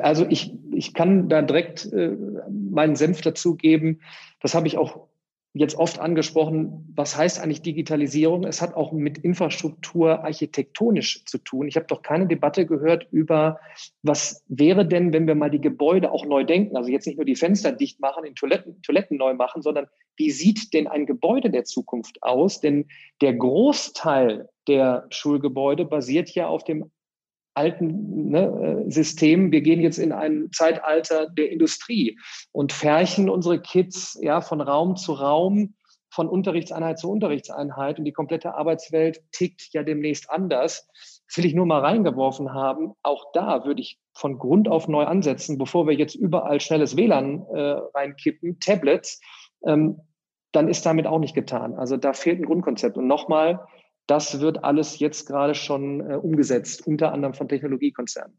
Also 0.00 0.26
ich, 0.28 0.52
ich 0.72 0.94
kann 0.94 1.28
da 1.28 1.42
direkt 1.42 1.92
äh, 1.92 2.16
meinen 2.50 2.96
Senf 2.96 3.20
dazu 3.20 3.54
geben. 3.54 4.00
Das 4.40 4.54
habe 4.54 4.66
ich 4.66 4.78
auch 4.78 5.08
jetzt 5.54 5.76
oft 5.76 5.98
angesprochen, 5.98 6.92
was 6.94 7.16
heißt 7.16 7.40
eigentlich 7.40 7.60
Digitalisierung? 7.60 8.44
Es 8.44 8.62
hat 8.62 8.74
auch 8.74 8.92
mit 8.92 9.18
Infrastruktur 9.18 10.24
architektonisch 10.24 11.24
zu 11.26 11.38
tun. 11.38 11.68
Ich 11.68 11.76
habe 11.76 11.86
doch 11.86 12.02
keine 12.02 12.26
Debatte 12.26 12.64
gehört 12.64 13.06
über, 13.10 13.60
was 14.02 14.42
wäre 14.48 14.86
denn, 14.86 15.12
wenn 15.12 15.26
wir 15.26 15.34
mal 15.34 15.50
die 15.50 15.60
Gebäude 15.60 16.10
auch 16.10 16.24
neu 16.24 16.44
denken, 16.44 16.76
also 16.76 16.90
jetzt 16.90 17.06
nicht 17.06 17.16
nur 17.16 17.26
die 17.26 17.36
Fenster 17.36 17.72
dicht 17.72 18.00
machen, 18.00 18.24
in 18.24 18.34
Toiletten, 18.34 18.80
Toiletten 18.82 19.18
neu 19.18 19.34
machen, 19.34 19.60
sondern 19.60 19.86
wie 20.16 20.30
sieht 20.30 20.72
denn 20.72 20.86
ein 20.86 21.04
Gebäude 21.04 21.50
der 21.50 21.64
Zukunft 21.64 22.22
aus? 22.22 22.60
Denn 22.60 22.86
der 23.20 23.34
Großteil 23.34 24.48
der 24.68 25.06
Schulgebäude 25.10 25.84
basiert 25.84 26.30
ja 26.30 26.46
auf 26.46 26.64
dem 26.64 26.90
alten 27.54 28.30
ne, 28.30 28.84
äh, 28.86 28.90
System. 28.90 29.52
Wir 29.52 29.60
gehen 29.60 29.80
jetzt 29.80 29.98
in 29.98 30.12
ein 30.12 30.48
Zeitalter 30.52 31.28
der 31.28 31.50
Industrie 31.50 32.18
und 32.52 32.72
färchen 32.72 33.28
unsere 33.28 33.60
Kids 33.60 34.18
ja 34.22 34.40
von 34.40 34.60
Raum 34.60 34.96
zu 34.96 35.12
Raum, 35.12 35.74
von 36.10 36.28
Unterrichtseinheit 36.28 36.98
zu 36.98 37.10
Unterrichtseinheit 37.10 37.98
und 37.98 38.04
die 38.04 38.12
komplette 38.12 38.54
Arbeitswelt 38.54 39.22
tickt 39.32 39.72
ja 39.72 39.82
demnächst 39.82 40.30
anders. 40.30 40.86
Das 41.26 41.38
will 41.38 41.46
ich 41.46 41.54
nur 41.54 41.64
mal 41.64 41.80
reingeworfen 41.80 42.52
haben. 42.52 42.92
Auch 43.02 43.32
da 43.32 43.64
würde 43.64 43.80
ich 43.80 43.98
von 44.14 44.38
Grund 44.38 44.68
auf 44.68 44.88
neu 44.88 45.04
ansetzen, 45.04 45.56
bevor 45.56 45.86
wir 45.86 45.94
jetzt 45.94 46.14
überall 46.14 46.60
schnelles 46.60 46.96
WLAN 46.96 47.46
äh, 47.54 47.60
reinkippen, 47.94 48.60
Tablets, 48.60 49.20
ähm, 49.66 50.00
dann 50.52 50.68
ist 50.68 50.84
damit 50.84 51.06
auch 51.06 51.18
nicht 51.18 51.34
getan. 51.34 51.74
Also 51.74 51.96
da 51.96 52.12
fehlt 52.12 52.38
ein 52.38 52.44
Grundkonzept. 52.44 52.98
Und 52.98 53.06
nochmal, 53.06 53.64
das 54.06 54.40
wird 54.40 54.64
alles 54.64 54.98
jetzt 54.98 55.26
gerade 55.26 55.54
schon 55.54 56.00
äh, 56.00 56.14
umgesetzt, 56.14 56.86
unter 56.86 57.12
anderem 57.12 57.34
von 57.34 57.48
Technologiekonzernen. 57.48 58.36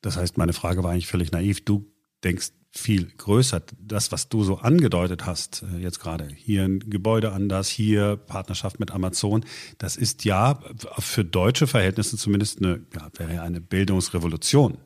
Das 0.00 0.16
heißt, 0.16 0.36
meine 0.36 0.52
Frage 0.52 0.82
war 0.82 0.90
eigentlich 0.90 1.06
völlig 1.06 1.32
naiv. 1.32 1.64
Du 1.64 1.92
denkst 2.24 2.52
viel 2.70 3.10
größer. 3.16 3.62
Das, 3.78 4.12
was 4.12 4.28
du 4.28 4.42
so 4.44 4.56
angedeutet 4.56 5.26
hast, 5.26 5.62
äh, 5.62 5.78
jetzt 5.78 6.00
gerade, 6.00 6.28
hier 6.34 6.64
ein 6.64 6.80
Gebäude 6.80 7.32
anders, 7.32 7.68
hier 7.68 8.16
Partnerschaft 8.16 8.80
mit 8.80 8.90
Amazon, 8.90 9.44
das 9.78 9.96
ist 9.96 10.24
ja 10.24 10.60
für 10.98 11.24
deutsche 11.24 11.66
Verhältnisse 11.66 12.16
zumindest 12.16 12.60
eine, 12.60 12.86
ja, 12.94 13.08
wäre 13.18 13.42
eine 13.42 13.60
Bildungsrevolution. 13.60 14.78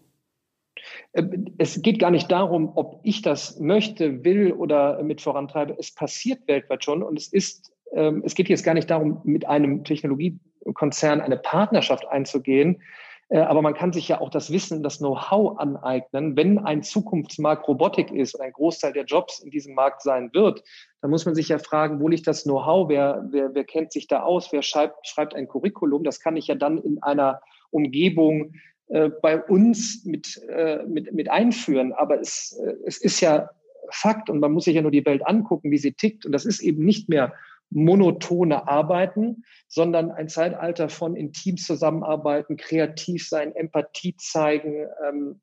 Äh, 1.13 1.25
es 1.59 1.81
geht 1.83 2.01
gar 2.01 2.11
nicht 2.11 2.31
darum, 2.31 2.73
ob 2.75 3.01
ich 3.05 3.23
das 3.23 3.61
möchte, 3.61 4.25
will 4.25 4.53
oder 4.53 5.03
mit 5.03 5.21
vorantreibe. 5.21 5.77
Es 5.79 5.95
passiert 5.95 6.47
weltweit 6.49 6.85
schon 6.85 7.03
und 7.03 7.19
es 7.19 7.29
ist 7.29 7.73
ähm, 7.93 8.23
es 8.25 8.35
geht 8.35 8.49
jetzt 8.49 8.65
gar 8.65 8.75
nicht 8.75 8.91
darum, 8.91 9.21
mit 9.25 9.47
einem 9.47 9.85
Technologie 9.85 10.39
Konzern 10.75 11.21
eine 11.21 11.37
Partnerschaft 11.37 12.07
einzugehen. 12.09 12.83
Äh, 13.29 13.39
aber 13.39 13.63
man 13.63 13.75
kann 13.75 13.93
sich 13.93 14.09
ja 14.09 14.21
auch 14.21 14.31
das 14.31 14.53
Wissen, 14.53 14.83
das 14.83 14.99
Know-how 14.99 15.59
aneignen. 15.59 16.37
Wenn 16.37 16.59
ein 16.59 16.83
Zukunftsmarkt 16.83 17.67
Robotik 17.67 18.13
ist 18.13 18.35
und 18.35 18.41
ein 18.41 18.53
Großteil 18.53 18.93
der 18.93 19.05
Jobs 19.05 19.41
in 19.41 19.51
diesem 19.51 19.75
Markt 19.75 20.03
sein 20.03 20.31
wird, 20.33 20.63
dann 21.01 21.11
muss 21.11 21.27
man 21.27 21.35
sich 21.35 21.49
ja 21.49 21.59
fragen, 21.59 22.01
wo 22.01 22.09
liegt 22.09 22.27
das 22.27 22.45
Know-how? 22.45 22.89
Wer, 22.89 23.27
wer, 23.31 23.55
wer 23.55 23.65
kennt 23.65 23.93
sich 23.93 24.07
da 24.07 24.23
aus? 24.23 24.53
Wer 24.53 24.63
schreibt, 24.63 25.07
schreibt 25.07 25.35
ein 25.35 25.49
Curriculum? 25.49 26.05
Das 26.05 26.21
kann 26.21 26.37
ich 26.37 26.47
ja 26.47 26.55
dann 26.55 26.79
in 26.79 27.03
einer 27.03 27.41
Umgebung 27.71 28.55
äh, 28.89 29.11
bei 29.23 29.43
uns 29.43 30.05
mit, 30.05 30.41
äh, 30.49 30.85
mit, 30.87 31.13
mit 31.13 31.29
einführen. 31.29 31.93
Aber 31.93 32.21
es, 32.21 32.59
äh, 32.65 32.75
es 32.85 32.99
ist 32.99 33.21
ja 33.21 33.51
Fakt 33.91 34.31
und 34.31 34.41
man 34.41 34.53
muss 34.53 34.65
sich 34.65 34.75
ja 34.75 34.83
nur 34.83 34.91
die 34.91 35.07
Welt 35.07 35.27
angucken, 35.27 35.71
wie 35.71 35.79
sie 35.79 35.93
tickt. 35.93 36.27
Und 36.27 36.33
das 36.33 36.45
ist 36.45 36.61
eben 36.61 36.85
nicht 36.85 37.09
mehr 37.09 37.33
monotone 37.71 38.69
Arbeiten, 38.69 39.45
sondern 39.69 40.11
ein 40.11 40.29
Zeitalter 40.29 40.89
von 40.89 41.17
in 41.17 41.33
Teams 41.33 41.65
zusammenarbeiten, 41.67 42.57
kreativ 42.57 43.29
sein, 43.29 43.55
Empathie 43.55 44.17
zeigen, 44.17 44.87
ähm, 45.07 45.41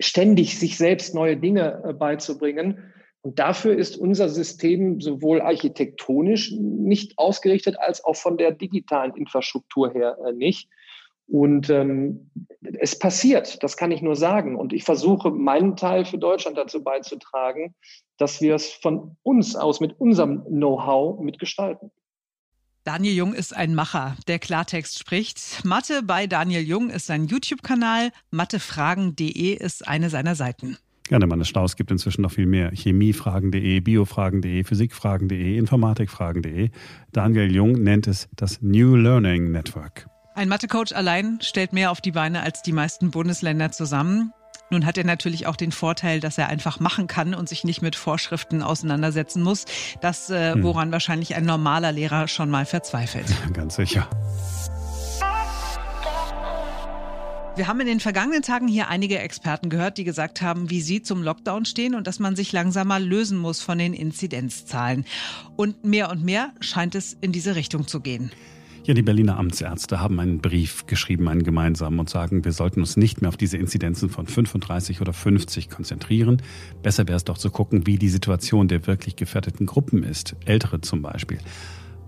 ständig 0.00 0.58
sich 0.58 0.78
selbst 0.78 1.14
neue 1.14 1.36
Dinge 1.36 1.82
äh, 1.84 1.92
beizubringen. 1.92 2.92
Und 3.20 3.38
dafür 3.38 3.76
ist 3.76 3.96
unser 3.96 4.28
System 4.28 5.00
sowohl 5.00 5.40
architektonisch 5.40 6.52
nicht 6.52 7.18
ausgerichtet 7.18 7.78
als 7.78 8.04
auch 8.04 8.16
von 8.16 8.36
der 8.36 8.52
digitalen 8.52 9.14
Infrastruktur 9.14 9.92
her 9.92 10.18
äh, 10.26 10.32
nicht. 10.32 10.68
Und 11.28 11.70
ähm, 11.70 12.30
es 12.80 12.98
passiert, 12.98 13.62
das 13.62 13.76
kann 13.76 13.92
ich 13.92 14.02
nur 14.02 14.16
sagen. 14.16 14.56
Und 14.56 14.72
ich 14.72 14.84
versuche 14.84 15.30
meinen 15.30 15.76
Teil 15.76 16.04
für 16.04 16.18
Deutschland 16.18 16.58
dazu 16.58 16.82
beizutragen, 16.82 17.74
dass 18.22 18.40
wir 18.40 18.54
es 18.54 18.70
von 18.70 19.16
uns 19.24 19.56
aus 19.56 19.80
mit 19.80 19.98
unserem 19.98 20.44
Know-how 20.44 21.20
mitgestalten. 21.20 21.90
Daniel 22.84 23.14
Jung 23.14 23.34
ist 23.34 23.54
ein 23.54 23.74
Macher, 23.74 24.16
der 24.28 24.38
Klartext 24.38 25.00
spricht. 25.00 25.64
Mathe 25.64 26.02
bei 26.04 26.28
Daniel 26.28 26.62
Jung 26.62 26.88
ist 26.88 27.06
sein 27.06 27.26
YouTube-Kanal. 27.26 28.12
Mathefragen.de 28.30 29.54
ist 29.54 29.88
eine 29.88 30.08
seiner 30.08 30.36
Seiten. 30.36 30.78
Ja, 31.10 31.18
der 31.18 31.28
Mann 31.28 31.40
ist 31.40 31.48
schlau. 31.48 31.64
Es 31.64 31.74
gibt 31.74 31.90
inzwischen 31.90 32.22
noch 32.22 32.30
viel 32.30 32.46
mehr. 32.46 32.70
Chemiefragen.de, 32.70 33.80
Biofragen.de, 33.80 34.62
Physikfragen.de, 34.62 35.58
Informatikfragen.de. 35.58 36.70
Daniel 37.10 37.52
Jung 37.52 37.72
nennt 37.72 38.06
es 38.06 38.28
das 38.36 38.62
New 38.62 38.94
Learning 38.94 39.50
Network. 39.50 40.06
Ein 40.36 40.48
Mathecoach 40.48 40.94
allein 40.94 41.38
stellt 41.40 41.72
mehr 41.72 41.90
auf 41.90 42.00
die 42.00 42.12
Beine 42.12 42.42
als 42.42 42.62
die 42.62 42.72
meisten 42.72 43.10
Bundesländer 43.10 43.72
zusammen. 43.72 44.32
Nun 44.72 44.86
hat 44.86 44.96
er 44.96 45.04
natürlich 45.04 45.46
auch 45.46 45.56
den 45.56 45.70
Vorteil, 45.70 46.20
dass 46.20 46.38
er 46.38 46.48
einfach 46.48 46.80
machen 46.80 47.06
kann 47.06 47.34
und 47.34 47.46
sich 47.46 47.62
nicht 47.62 47.82
mit 47.82 47.94
Vorschriften 47.94 48.62
auseinandersetzen 48.62 49.42
muss. 49.42 49.66
Das, 50.00 50.30
äh, 50.30 50.54
hm. 50.54 50.62
woran 50.62 50.90
wahrscheinlich 50.90 51.34
ein 51.34 51.44
normaler 51.44 51.92
Lehrer 51.92 52.26
schon 52.26 52.48
mal 52.48 52.64
verzweifelt. 52.64 53.26
Ganz 53.52 53.76
sicher. 53.76 54.08
Wir 57.54 57.68
haben 57.68 57.80
in 57.80 57.86
den 57.86 58.00
vergangenen 58.00 58.40
Tagen 58.40 58.66
hier 58.66 58.88
einige 58.88 59.18
Experten 59.18 59.68
gehört, 59.68 59.98
die 59.98 60.04
gesagt 60.04 60.40
haben, 60.40 60.70
wie 60.70 60.80
sie 60.80 61.02
zum 61.02 61.22
Lockdown 61.22 61.66
stehen 61.66 61.94
und 61.94 62.06
dass 62.06 62.18
man 62.18 62.34
sich 62.34 62.50
langsam 62.52 62.88
mal 62.88 63.04
lösen 63.04 63.36
muss 63.36 63.60
von 63.60 63.76
den 63.76 63.92
Inzidenzzahlen. 63.92 65.04
Und 65.54 65.84
mehr 65.84 66.10
und 66.10 66.24
mehr 66.24 66.52
scheint 66.60 66.94
es 66.94 67.12
in 67.20 67.30
diese 67.30 67.56
Richtung 67.56 67.86
zu 67.86 68.00
gehen. 68.00 68.32
Ja, 68.84 68.94
die 68.94 69.02
Berliner 69.02 69.38
Amtsärzte 69.38 70.00
haben 70.00 70.18
einen 70.18 70.38
Brief 70.38 70.86
geschrieben, 70.86 71.28
einen 71.28 71.44
gemeinsamen, 71.44 72.00
und 72.00 72.10
sagen, 72.10 72.44
wir 72.44 72.50
sollten 72.50 72.80
uns 72.80 72.96
nicht 72.96 73.22
mehr 73.22 73.28
auf 73.28 73.36
diese 73.36 73.56
Inzidenzen 73.56 74.08
von 74.08 74.26
35 74.26 75.00
oder 75.00 75.12
50 75.12 75.70
konzentrieren. 75.70 76.42
Besser 76.82 77.06
wäre 77.06 77.16
es 77.16 77.22
doch 77.22 77.38
zu 77.38 77.50
gucken, 77.50 77.86
wie 77.86 77.96
die 77.96 78.08
Situation 78.08 78.66
der 78.66 78.88
wirklich 78.88 79.14
gefährdeten 79.14 79.66
Gruppen 79.66 80.02
ist. 80.02 80.34
Ältere 80.46 80.80
zum 80.80 81.00
Beispiel. 81.00 81.38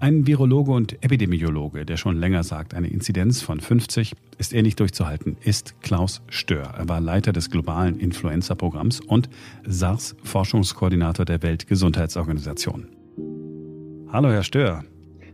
Ein 0.01 0.27
Virologe 0.27 0.73
und 0.73 1.01
Epidemiologe, 1.05 1.87
der 1.87 1.97
schon 1.97 2.19
länger 2.19 2.43
sagt, 2.43 2.75
eine 2.75 2.89
Inzidenz 2.89 3.41
von 3.41 3.61
50 3.61 4.17
ist 4.39 4.53
eher 4.53 4.65
nicht 4.65 4.81
durchzuhalten, 4.81 5.37
ist 5.45 5.81
Klaus 5.81 6.23
Stör. 6.29 6.75
Er 6.77 6.89
war 6.89 7.01
Leiter 7.01 7.33
des 7.33 7.51
globalen 7.51 8.01
Influenza-Programms 8.01 8.99
und 8.99 9.31
SARS-Forschungskoordinator 9.65 11.25
der 11.25 11.41
Weltgesundheitsorganisation. 11.41 12.89
Hallo, 14.11 14.31
Herr 14.31 14.43
Stör. 14.43 14.85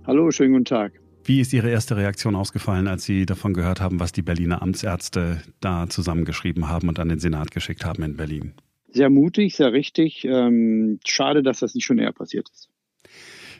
Hallo, 0.06 0.30
schönen 0.30 0.52
guten 0.52 0.64
Tag. 0.66 0.99
Wie 1.24 1.40
ist 1.40 1.52
Ihre 1.52 1.70
erste 1.70 1.96
Reaktion 1.96 2.34
ausgefallen, 2.34 2.88
als 2.88 3.04
Sie 3.04 3.26
davon 3.26 3.52
gehört 3.54 3.80
haben, 3.80 4.00
was 4.00 4.12
die 4.12 4.22
Berliner 4.22 4.62
Amtsärzte 4.62 5.42
da 5.60 5.88
zusammengeschrieben 5.88 6.68
haben 6.68 6.88
und 6.88 6.98
an 6.98 7.08
den 7.08 7.18
Senat 7.18 7.50
geschickt 7.50 7.84
haben 7.84 8.02
in 8.02 8.16
Berlin? 8.16 8.54
Sehr 8.88 9.10
mutig, 9.10 9.54
sehr 9.54 9.72
richtig. 9.72 10.24
Ähm, 10.24 10.98
schade, 11.06 11.42
dass 11.42 11.60
das 11.60 11.74
nicht 11.74 11.84
schon 11.84 11.98
eher 11.98 12.12
passiert 12.12 12.48
ist. 12.50 12.68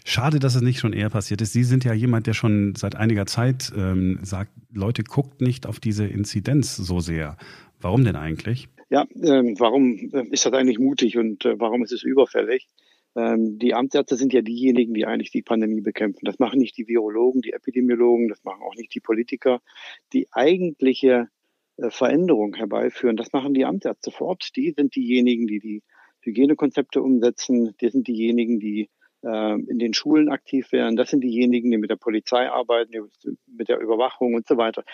Schade, 0.05 0.39
dass 0.39 0.55
es 0.55 0.63
nicht 0.63 0.81
schon 0.81 0.93
eher 0.93 1.11
passiert 1.11 1.43
ist. 1.43 1.53
Sie 1.53 1.63
sind 1.63 1.85
ja 1.85 1.93
jemand, 1.93 2.27
der 2.27 2.33
schon 2.33 2.75
seit 2.75 2.97
einiger 2.97 3.27
Zeit 3.27 3.71
ähm, 3.77 4.19
sagt, 4.23 4.51
Leute, 4.73 5.05
guckt 5.05 5.41
nicht 5.41 5.67
auf 5.67 5.79
diese 5.79 6.07
Inzidenz 6.07 6.77
so 6.77 7.01
sehr. 7.01 7.37
Warum 7.81 8.05
denn 8.05 8.17
eigentlich? 8.17 8.69
Ja, 8.89 9.07
ähm, 9.23 9.55
warum 9.59 10.11
ist 10.31 10.47
das 10.47 10.53
eigentlich 10.53 10.79
mutig 10.79 11.17
und 11.17 11.45
äh, 11.45 11.61
warum 11.61 11.85
ist 11.85 11.93
es 11.93 12.03
überfällig? 12.03 12.67
Ähm, 13.17 13.59
die 13.59 13.75
Amtsärzte 13.75 14.17
sind 14.17 14.33
ja 14.33 14.43
diejenigen, 14.43 14.95
die 14.95 15.07
eigentlich 15.07 15.31
die 15.31 15.43
Pandemie 15.43 15.81
bekämpfen. 15.81 16.25
Das 16.25 16.39
machen 16.39 16.61
nicht 16.61 16.77
die 16.77 16.87
Virologen, 16.87 17.43
die 17.43 17.53
Epidemiologen, 17.53 18.29
das 18.29 18.45
machen 18.45 18.63
auch 18.63 18.75
nicht 18.77 18.95
die 18.95 19.01
Politiker. 19.01 19.61
Die 20.13 20.29
eigentliche 20.33 21.29
äh, 21.77 21.91
Veränderung 21.91 22.55
herbeiführen, 22.55 23.17
das 23.17 23.33
machen 23.33 23.55
die 23.55 23.65
Amtsärzte 23.65 24.11
vor 24.11 24.29
Ort. 24.29 24.57
Die 24.57 24.73
sind 24.77 24.95
diejenigen, 24.95 25.47
die 25.47 25.61
die 25.61 25.83
Hygienekonzepte 26.23 27.03
umsetzen. 27.03 27.75
Die 27.81 27.89
sind 27.89 28.07
diejenigen, 28.07 28.61
die 28.61 28.91
äh, 29.23 29.55
in 29.55 29.79
den 29.79 29.95
Schulen 29.95 30.29
aktiv 30.29 30.71
werden. 30.73 30.97
Das 30.97 31.11
sind 31.11 31.23
diejenigen, 31.23 31.71
die 31.71 31.79
mit 31.79 31.91
der 31.91 31.97
Polizei 31.97 32.49
arbeiten, 32.49 33.11
mit 33.47 33.69
der 33.69 33.81
Überwachung 33.81 34.35
und 34.35 34.47
so 34.47 34.57
weiter 34.57 34.85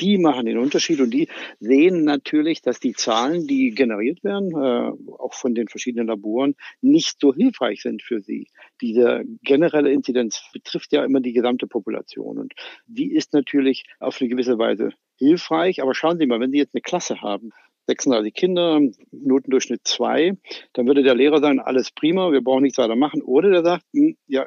die 0.00 0.18
machen 0.18 0.46
den 0.46 0.58
Unterschied 0.58 1.00
und 1.00 1.10
die 1.10 1.28
sehen 1.60 2.04
natürlich, 2.04 2.62
dass 2.62 2.80
die 2.80 2.92
Zahlen, 2.92 3.46
die 3.46 3.70
generiert 3.70 4.24
werden, 4.24 4.50
äh, 4.52 5.12
auch 5.12 5.34
von 5.34 5.54
den 5.54 5.68
verschiedenen 5.68 6.08
Laboren, 6.08 6.54
nicht 6.80 7.20
so 7.20 7.34
hilfreich 7.34 7.82
sind 7.82 8.02
für 8.02 8.20
sie. 8.20 8.48
Diese 8.80 9.24
generelle 9.42 9.92
Inzidenz 9.92 10.42
betrifft 10.52 10.92
ja 10.92 11.04
immer 11.04 11.20
die 11.20 11.32
gesamte 11.32 11.66
Population 11.66 12.38
und 12.38 12.54
die 12.86 13.12
ist 13.12 13.32
natürlich 13.32 13.84
auf 14.00 14.20
eine 14.20 14.28
gewisse 14.28 14.58
Weise 14.58 14.90
hilfreich. 15.16 15.82
Aber 15.82 15.94
schauen 15.94 16.18
Sie 16.18 16.26
mal, 16.26 16.40
wenn 16.40 16.50
Sie 16.50 16.58
jetzt 16.58 16.74
eine 16.74 16.82
Klasse 16.82 17.20
haben, 17.20 17.50
36 17.86 18.32
Kinder, 18.32 18.80
Notendurchschnitt 19.10 19.82
2, 19.84 20.36
dann 20.72 20.86
würde 20.86 21.02
der 21.02 21.14
Lehrer 21.14 21.40
sagen, 21.40 21.60
alles 21.60 21.90
prima, 21.90 22.32
wir 22.32 22.42
brauchen 22.42 22.62
nichts 22.62 22.78
weiter 22.78 22.96
machen. 22.96 23.22
Oder 23.22 23.50
der 23.50 23.62
sagt, 23.62 23.84
hm, 23.92 24.16
ja, 24.26 24.46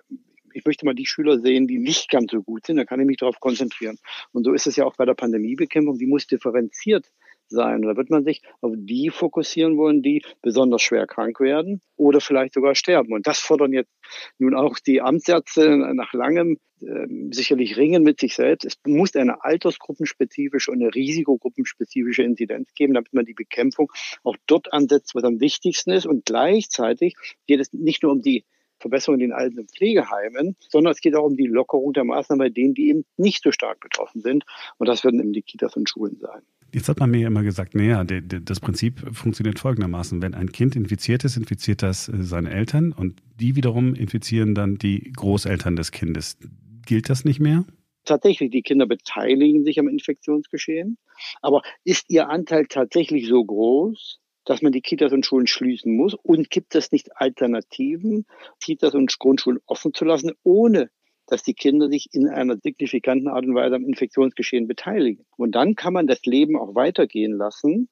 ich 0.57 0.65
möchte 0.65 0.85
mal 0.85 0.95
die 0.95 1.05
Schüler 1.05 1.39
sehen, 1.39 1.67
die 1.67 1.77
nicht 1.77 2.09
ganz 2.09 2.31
so 2.31 2.41
gut 2.41 2.65
sind, 2.65 2.77
da 2.77 2.85
kann 2.85 2.99
ich 2.99 3.05
mich 3.05 3.17
darauf 3.17 3.39
konzentrieren. 3.39 3.99
Und 4.31 4.43
so 4.43 4.53
ist 4.53 4.65
es 4.65 4.75
ja 4.75 4.85
auch 4.85 4.95
bei 4.95 5.05
der 5.05 5.13
Pandemiebekämpfung, 5.13 5.99
die 5.99 6.07
muss 6.07 6.25
differenziert 6.25 7.05
sein. 7.47 7.83
Da 7.83 7.95
wird 7.95 8.09
man 8.09 8.23
sich 8.23 8.41
auf 8.61 8.73
die 8.75 9.09
fokussieren 9.11 9.77
wollen, 9.77 10.01
die 10.01 10.23
besonders 10.41 10.81
schwer 10.81 11.05
krank 11.05 11.39
werden 11.39 11.81
oder 11.95 12.19
vielleicht 12.21 12.55
sogar 12.55 12.73
sterben. 12.73 13.13
Und 13.13 13.27
das 13.27 13.39
fordern 13.39 13.71
jetzt 13.71 13.93
nun 14.39 14.55
auch 14.55 14.79
die 14.79 14.99
Amtsärzte 14.99 15.77
nach 15.93 16.13
langem 16.13 16.57
äh, 16.81 17.07
sicherlich 17.31 17.77
ringen 17.77 18.01
mit 18.01 18.19
sich 18.19 18.35
selbst. 18.35 18.65
Es 18.65 18.79
muss 18.85 19.15
eine 19.15 19.43
altersgruppenspezifische 19.43 20.71
und 20.71 20.81
eine 20.81 20.93
risikogruppenspezifische 20.93 22.23
Inzidenz 22.23 22.73
geben, 22.73 22.95
damit 22.95 23.13
man 23.13 23.25
die 23.25 23.33
Bekämpfung 23.33 23.91
auch 24.23 24.35
dort 24.47 24.73
ansetzt, 24.73 25.13
was 25.13 25.23
am 25.23 25.39
wichtigsten 25.39 25.91
ist. 25.91 26.07
Und 26.07 26.25
gleichzeitig 26.25 27.15
geht 27.45 27.59
es 27.59 27.71
nicht 27.73 28.01
nur 28.01 28.11
um 28.11 28.21
die 28.21 28.43
Verbesserung 28.79 29.15
in 29.15 29.29
den 29.29 29.33
Alten- 29.33 29.59
und 29.59 29.71
Pflegeheimen, 29.71 30.55
sondern 30.69 30.91
es 30.91 31.01
geht 31.01 31.15
auch 31.15 31.25
um 31.25 31.35
die 31.35 31.47
Lockerung 31.47 31.93
der 31.93 32.03
Maßnahmen 32.03 32.39
bei 32.39 32.49
denen, 32.49 32.73
die 32.73 32.89
eben 32.89 33.05
nicht 33.17 33.43
so 33.43 33.51
stark 33.51 33.79
betroffen 33.79 34.21
sind. 34.21 34.43
Und 34.77 34.87
das 34.87 35.03
werden 35.03 35.19
eben 35.19 35.33
die 35.33 35.41
Kitas 35.41 35.75
und 35.75 35.89
Schulen 35.89 36.17
sein. 36.19 36.41
Jetzt 36.73 36.89
hat 36.89 36.99
man 36.99 37.11
mir 37.11 37.27
immer 37.27 37.43
gesagt, 37.43 37.75
naja, 37.75 38.03
das 38.03 38.59
Prinzip 38.59 38.99
funktioniert 39.15 39.59
folgendermaßen. 39.59 40.21
Wenn 40.21 40.33
ein 40.33 40.51
Kind 40.51 40.75
infiziert 40.75 41.23
ist, 41.23 41.37
infiziert 41.37 41.81
das 41.81 42.09
äh, 42.09 42.23
seine 42.23 42.51
Eltern 42.51 42.91
und 42.91 43.21
die 43.39 43.55
wiederum 43.55 43.93
infizieren 43.93 44.53
dann 44.53 44.77
die 44.77 45.11
Großeltern 45.13 45.75
des 45.75 45.91
Kindes. 45.91 46.37
Gilt 46.85 47.09
das 47.09 47.25
nicht 47.25 47.39
mehr? 47.39 47.65
Tatsächlich, 48.03 48.51
die 48.51 48.61
Kinder 48.61 48.85
beteiligen 48.85 49.63
sich 49.63 49.79
am 49.79 49.87
Infektionsgeschehen. 49.87 50.97
Aber 51.41 51.61
ist 51.83 52.09
ihr 52.09 52.29
Anteil 52.29 52.65
tatsächlich 52.67 53.27
so 53.27 53.43
groß, 53.43 54.19
dass 54.47 54.61
man 54.61 54.71
die 54.71 54.81
Kitas 54.81 55.11
und 55.11 55.25
Schulen 55.25 55.45
schließen 55.45 55.95
muss? 55.95 56.13
Und 56.13 56.49
gibt 56.49 56.73
es 56.73 56.91
nicht 56.91 57.15
Alternativen, 57.17 58.25
Kitas 58.61 58.95
und 58.95 59.19
Grundschulen 59.19 59.59
offen 59.65 59.93
zu 59.93 60.05
lassen, 60.05 60.31
ohne 60.43 60.89
dass 61.27 61.43
die 61.43 61.53
Kinder 61.53 61.89
sich 61.89 62.07
in 62.13 62.29
einer 62.29 62.57
signifikanten 62.57 63.27
Art 63.27 63.45
und 63.45 63.53
Weise 63.53 63.75
am 63.75 63.83
Infektionsgeschehen 63.83 64.67
beteiligen? 64.67 65.25
Und 65.35 65.51
dann 65.53 65.75
kann 65.75 65.93
man 65.93 66.07
das 66.07 66.21
Leben 66.23 66.57
auch 66.57 66.75
weitergehen 66.75 67.33
lassen 67.33 67.89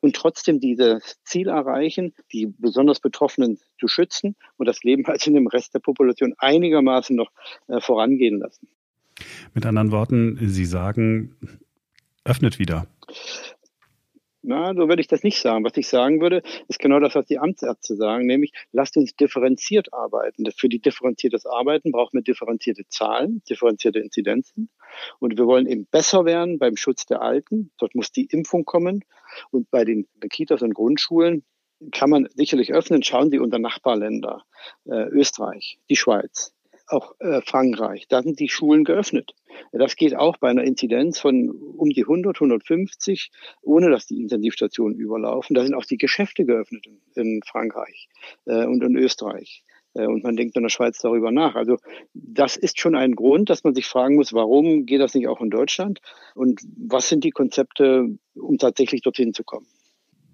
und 0.00 0.14
trotzdem 0.14 0.60
dieses 0.60 1.18
Ziel 1.24 1.48
erreichen, 1.48 2.14
die 2.32 2.46
besonders 2.46 3.00
Betroffenen 3.00 3.58
zu 3.80 3.88
schützen 3.88 4.36
und 4.56 4.66
das 4.66 4.84
Leben 4.84 5.04
als 5.06 5.26
in 5.26 5.34
dem 5.34 5.48
Rest 5.48 5.74
der 5.74 5.80
Population 5.80 6.34
einigermaßen 6.38 7.16
noch 7.16 7.32
äh, 7.66 7.80
vorangehen 7.80 8.38
lassen. 8.38 8.68
Mit 9.54 9.66
anderen 9.66 9.90
Worten, 9.90 10.38
Sie 10.40 10.66
sagen, 10.66 11.36
öffnet 12.24 12.58
wieder 12.58 12.86
Na, 14.48 14.72
so 14.74 14.88
würde 14.88 15.00
ich 15.00 15.08
das 15.08 15.24
nicht 15.24 15.40
sagen. 15.40 15.64
Was 15.64 15.76
ich 15.76 15.88
sagen 15.88 16.20
würde, 16.20 16.40
ist 16.68 16.78
genau 16.78 17.00
das, 17.00 17.16
was 17.16 17.26
die 17.26 17.40
Amtsärzte 17.40 17.96
sagen, 17.96 18.26
nämlich 18.26 18.52
lasst 18.70 18.96
uns 18.96 19.16
differenziert 19.16 19.92
arbeiten. 19.92 20.48
Für 20.56 20.68
die 20.68 20.78
differenziertes 20.78 21.46
Arbeiten 21.46 21.90
brauchen 21.90 22.18
wir 22.18 22.22
differenzierte 22.22 22.84
Zahlen, 22.88 23.42
differenzierte 23.50 23.98
Inzidenzen. 23.98 24.70
Und 25.18 25.36
wir 25.36 25.46
wollen 25.46 25.66
eben 25.66 25.86
besser 25.86 26.24
werden 26.24 26.60
beim 26.60 26.76
Schutz 26.76 27.06
der 27.06 27.22
Alten. 27.22 27.72
Dort 27.78 27.96
muss 27.96 28.12
die 28.12 28.26
Impfung 28.26 28.64
kommen. 28.64 29.04
Und 29.50 29.68
bei 29.72 29.84
den 29.84 30.06
Kitas 30.30 30.62
und 30.62 30.74
Grundschulen 30.74 31.44
kann 31.90 32.10
man 32.10 32.28
sicherlich 32.32 32.72
öffnen. 32.72 33.02
Schauen 33.02 33.32
Sie 33.32 33.40
unter 33.40 33.58
Nachbarländer, 33.58 34.44
äh, 34.84 35.08
Österreich, 35.08 35.80
die 35.90 35.96
Schweiz, 35.96 36.54
auch 36.88 37.14
äh, 37.20 37.40
Frankreich. 37.42 38.06
Da 38.08 38.22
sind 38.22 38.40
die 38.40 38.48
Schulen 38.48 38.84
geöffnet. 38.84 39.34
Das 39.72 39.96
geht 39.96 40.14
auch 40.14 40.36
bei 40.36 40.48
einer 40.48 40.64
Inzidenz 40.64 41.18
von 41.18 41.50
um 41.50 41.90
die 41.90 42.02
100, 42.02 42.36
150, 42.36 43.30
ohne 43.62 43.90
dass 43.90 44.06
die 44.06 44.20
Intensivstationen 44.20 44.98
überlaufen. 44.98 45.54
Da 45.54 45.64
sind 45.64 45.74
auch 45.74 45.84
die 45.84 45.96
Geschäfte 45.96 46.44
geöffnet 46.44 46.86
in, 46.86 47.00
in 47.14 47.42
Frankreich 47.42 48.08
äh, 48.46 48.66
und 48.66 48.82
in 48.82 48.96
Österreich. 48.96 49.64
Äh, 49.94 50.06
und 50.06 50.24
man 50.24 50.36
denkt 50.36 50.56
in 50.56 50.62
der 50.62 50.68
Schweiz 50.68 50.98
darüber 50.98 51.32
nach. 51.32 51.54
Also 51.54 51.78
das 52.14 52.56
ist 52.56 52.78
schon 52.80 52.94
ein 52.94 53.14
Grund, 53.14 53.50
dass 53.50 53.64
man 53.64 53.74
sich 53.74 53.86
fragen 53.86 54.16
muss, 54.16 54.32
warum 54.32 54.86
geht 54.86 55.00
das 55.00 55.14
nicht 55.14 55.28
auch 55.28 55.40
in 55.40 55.50
Deutschland? 55.50 56.00
Und 56.34 56.60
was 56.76 57.08
sind 57.08 57.24
die 57.24 57.30
Konzepte, 57.30 58.18
um 58.34 58.58
tatsächlich 58.58 59.02
dorthin 59.02 59.32
zu 59.32 59.44
kommen? 59.44 59.66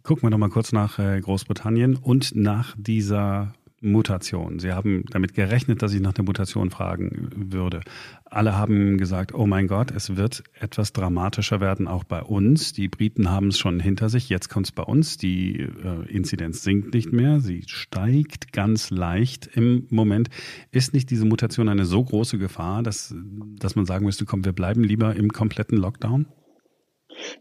Gucken 0.02 0.24
wir 0.24 0.30
noch 0.30 0.38
mal 0.38 0.48
kurz 0.48 0.72
nach 0.72 0.98
äh, 0.98 1.20
Großbritannien 1.20 1.96
und 1.96 2.34
nach 2.34 2.74
dieser 2.76 3.54
Mutation. 3.82 4.58
Sie 4.58 4.72
haben 4.72 5.04
damit 5.10 5.34
gerechnet, 5.34 5.82
dass 5.82 5.92
ich 5.92 6.00
nach 6.00 6.12
der 6.12 6.24
Mutation 6.24 6.70
fragen 6.70 7.28
würde. 7.34 7.80
Alle 8.24 8.56
haben 8.56 8.96
gesagt, 8.96 9.34
oh 9.34 9.46
mein 9.46 9.66
Gott, 9.66 9.90
es 9.90 10.16
wird 10.16 10.44
etwas 10.58 10.92
dramatischer 10.92 11.60
werden, 11.60 11.88
auch 11.88 12.04
bei 12.04 12.22
uns. 12.22 12.72
Die 12.72 12.88
Briten 12.88 13.30
haben 13.30 13.48
es 13.48 13.58
schon 13.58 13.80
hinter 13.80 14.08
sich, 14.08 14.28
jetzt 14.28 14.48
kommt 14.48 14.66
es 14.66 14.72
bei 14.72 14.84
uns. 14.84 15.18
Die 15.18 15.60
äh, 15.60 16.08
Inzidenz 16.08 16.62
sinkt 16.62 16.94
nicht 16.94 17.12
mehr, 17.12 17.40
sie 17.40 17.64
steigt 17.66 18.52
ganz 18.52 18.90
leicht 18.90 19.48
im 19.54 19.86
Moment. 19.90 20.30
Ist 20.70 20.94
nicht 20.94 21.10
diese 21.10 21.26
Mutation 21.26 21.68
eine 21.68 21.84
so 21.84 22.02
große 22.02 22.38
Gefahr, 22.38 22.82
dass, 22.82 23.14
dass 23.58 23.76
man 23.76 23.84
sagen 23.84 24.06
müsste, 24.06 24.24
komm, 24.24 24.44
wir 24.44 24.52
bleiben 24.52 24.84
lieber 24.84 25.14
im 25.16 25.30
kompletten 25.30 25.76
Lockdown? 25.76 26.26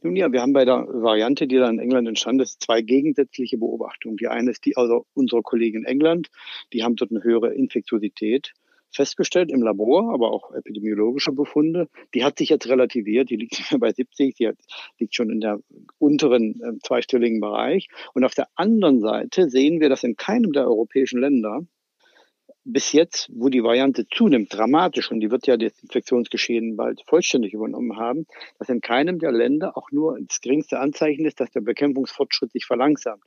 Nun 0.01 0.15
ja, 0.15 0.31
wir 0.31 0.41
haben 0.41 0.53
bei 0.53 0.65
der 0.65 0.85
Variante, 0.87 1.47
die 1.47 1.57
da 1.57 1.69
in 1.69 1.79
England 1.79 2.07
entstanden 2.07 2.41
ist, 2.41 2.61
zwei 2.61 2.81
gegensätzliche 2.81 3.57
Beobachtungen. 3.57 4.17
Die 4.17 4.27
eine 4.27 4.51
ist 4.51 4.65
die 4.65 4.77
also 4.77 5.05
unserer 5.13 5.41
Kollegen 5.41 5.79
in 5.79 5.85
England, 5.85 6.29
die 6.73 6.83
haben 6.83 6.95
dort 6.95 7.11
eine 7.11 7.23
höhere 7.23 7.53
Infektiosität 7.53 8.53
festgestellt 8.93 9.51
im 9.51 9.61
Labor, 9.61 10.13
aber 10.13 10.31
auch 10.31 10.53
epidemiologische 10.53 11.31
Befunde. 11.31 11.87
Die 12.13 12.23
hat 12.23 12.37
sich 12.37 12.49
jetzt 12.49 12.67
relativiert, 12.67 13.29
die 13.29 13.37
liegt 13.37 13.61
bei 13.79 13.91
70, 13.91 14.35
die 14.35 14.47
hat, 14.49 14.57
liegt 14.99 15.15
schon 15.15 15.29
in 15.29 15.39
der 15.39 15.59
unteren 15.97 16.61
äh, 16.61 16.77
zweistelligen 16.83 17.39
Bereich. 17.39 17.87
Und 18.13 18.23
auf 18.23 18.35
der 18.35 18.47
anderen 18.55 18.99
Seite 18.99 19.49
sehen 19.49 19.79
wir, 19.79 19.89
dass 19.89 20.03
in 20.03 20.15
keinem 20.15 20.51
der 20.51 20.67
europäischen 20.67 21.19
Länder 21.19 21.61
bis 22.63 22.91
jetzt, 22.91 23.29
wo 23.33 23.49
die 23.49 23.63
Variante 23.63 24.05
zunimmt, 24.07 24.53
dramatisch, 24.53 25.11
und 25.11 25.19
die 25.19 25.31
wird 25.31 25.47
ja 25.47 25.57
das 25.57 25.73
Infektionsgeschehen 25.81 26.75
bald 26.75 27.01
vollständig 27.07 27.53
übernommen 27.53 27.97
haben, 27.97 28.27
dass 28.59 28.69
in 28.69 28.81
keinem 28.81 29.17
der 29.17 29.31
Länder 29.31 29.75
auch 29.75 29.91
nur 29.91 30.17
das 30.21 30.41
geringste 30.41 30.79
Anzeichen 30.79 31.25
ist, 31.25 31.39
dass 31.39 31.49
der 31.51 31.61
Bekämpfungsfortschritt 31.61 32.51
sich 32.51 32.65
verlangsamt. 32.65 33.23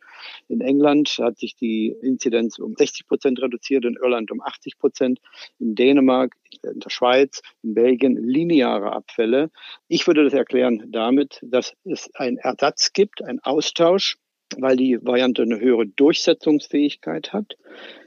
In 0.49 0.61
England 0.61 1.09
hat 1.19 1.39
sich 1.39 1.57
die 1.57 1.95
Inzidenz 2.03 2.59
um 2.59 2.75
60 2.77 3.09
Prozent 3.09 3.43
reduziert, 3.43 3.85
in 3.85 3.97
Irland 3.97 4.31
um 4.31 4.41
80 4.41 4.79
Prozent, 4.79 5.21
in 5.59 5.75
Dänemark, 5.75 6.37
in 6.63 6.79
der 6.79 6.91
Schweiz, 6.91 7.43
in 7.63 7.75
Belgien 7.75 8.17
lineare 8.17 8.93
Abfälle. 8.93 9.51
Ich 9.89 10.07
würde 10.07 10.23
das 10.23 10.33
erklären 10.33 10.85
damit, 10.93 11.41
dass 11.43 11.75
es 11.85 12.09
einen 12.15 12.37
Ersatz 12.37 12.93
gibt, 12.93 13.23
einen 13.23 13.41
Austausch, 13.41 14.17
weil 14.57 14.77
die 14.77 14.99
Variante 15.03 15.43
eine 15.43 15.59
höhere 15.59 15.87
Durchsetzungsfähigkeit 15.87 17.33
hat. 17.33 17.57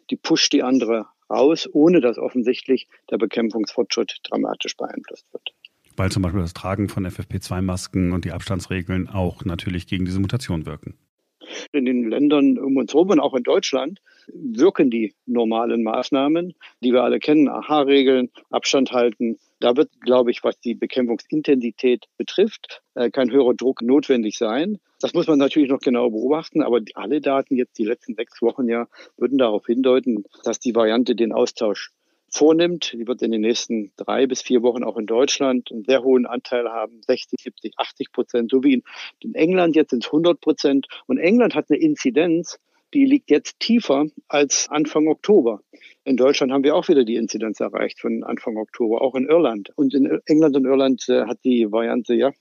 Die 0.09 0.15
pusht 0.15 0.53
die 0.53 0.63
andere 0.63 1.07
raus, 1.29 1.69
ohne 1.71 2.01
dass 2.01 2.17
offensichtlich 2.17 2.87
der 3.09 3.17
Bekämpfungsfortschritt 3.17 4.19
dramatisch 4.23 4.75
beeinflusst 4.77 5.25
wird. 5.31 5.53
Weil 5.95 6.11
zum 6.11 6.21
Beispiel 6.21 6.41
das 6.41 6.53
Tragen 6.53 6.89
von 6.89 7.07
FFP2-Masken 7.07 8.11
und 8.11 8.25
die 8.25 8.31
Abstandsregeln 8.31 9.09
auch 9.09 9.45
natürlich 9.45 9.87
gegen 9.87 10.05
diese 10.05 10.19
Mutation 10.19 10.65
wirken. 10.65 10.95
In 11.71 11.85
den 11.85 12.09
Ländern 12.09 12.57
um 12.57 12.77
uns 12.77 12.93
herum 12.93 13.09
und 13.09 13.19
auch 13.19 13.33
in 13.33 13.43
Deutschland 13.43 14.01
wirken 14.27 14.89
die 14.91 15.15
normalen 15.25 15.83
Maßnahmen, 15.83 16.53
die 16.83 16.91
wir 16.91 17.03
alle 17.03 17.19
kennen, 17.19 17.47
AHA-Regeln, 17.47 18.29
Abstand 18.49 18.91
halten. 18.91 19.37
Da 19.59 19.75
wird, 19.75 19.89
glaube 20.01 20.31
ich, 20.31 20.43
was 20.43 20.59
die 20.59 20.75
Bekämpfungsintensität 20.75 22.05
betrifft, 22.17 22.81
äh, 22.93 23.09
kein 23.09 23.31
höherer 23.31 23.55
Druck 23.55 23.81
notwendig 23.81 24.37
sein. 24.37 24.79
Das 24.99 25.13
muss 25.13 25.27
man 25.27 25.39
natürlich 25.39 25.69
noch 25.69 25.79
genau 25.79 26.09
beobachten, 26.09 26.61
aber 26.61 26.81
alle 26.95 27.21
Daten 27.21 27.55
jetzt 27.55 27.77
die 27.77 27.85
letzten 27.85 28.15
sechs 28.15 28.41
Wochen 28.41 28.67
ja 28.67 28.87
würden 29.17 29.37
darauf 29.37 29.65
hindeuten, 29.65 30.25
dass 30.43 30.59
die 30.59 30.75
Variante 30.75 31.15
den 31.15 31.31
Austausch 31.31 31.91
vornimmt. 32.29 32.93
Die 32.93 33.07
wird 33.07 33.21
in 33.21 33.31
den 33.31 33.41
nächsten 33.41 33.91
drei 33.95 34.27
bis 34.27 34.41
vier 34.41 34.61
Wochen 34.61 34.83
auch 34.83 34.97
in 34.97 35.05
Deutschland 35.05 35.71
einen 35.71 35.85
sehr 35.85 36.03
hohen 36.03 36.25
Anteil 36.25 36.69
haben, 36.69 37.01
60, 37.01 37.39
70, 37.41 37.73
80 37.77 38.11
Prozent, 38.11 38.51
so 38.51 38.63
wie 38.63 38.83
in, 39.23 39.33
England 39.33 39.75
jetzt 39.75 39.91
sind 39.91 40.03
es 40.03 40.09
100 40.09 40.39
Prozent. 40.39 40.87
Und 41.05 41.17
England 41.17 41.55
hat 41.55 41.69
eine 41.69 41.79
Inzidenz, 41.79 42.59
die 42.93 43.05
liegt 43.05 43.29
jetzt 43.29 43.59
tiefer 43.59 44.05
als 44.27 44.67
Anfang 44.69 45.07
Oktober. 45.07 45.61
In 46.03 46.17
Deutschland 46.17 46.51
haben 46.51 46.63
wir 46.63 46.75
auch 46.75 46.87
wieder 46.87 47.03
die 47.03 47.15
Inzidenz 47.15 47.59
erreicht 47.59 47.99
von 47.99 48.23
Anfang 48.23 48.57
Oktober, 48.57 49.01
auch 49.01 49.15
in 49.15 49.27
Irland. 49.27 49.71
Und 49.75 49.93
in 49.93 50.21
England 50.25 50.55
und 50.55 50.65
Irland 50.65 51.07
äh, 51.09 51.25
hat 51.25 51.39
die 51.43 51.71
Variante 51.71 52.13
ja 52.15 52.31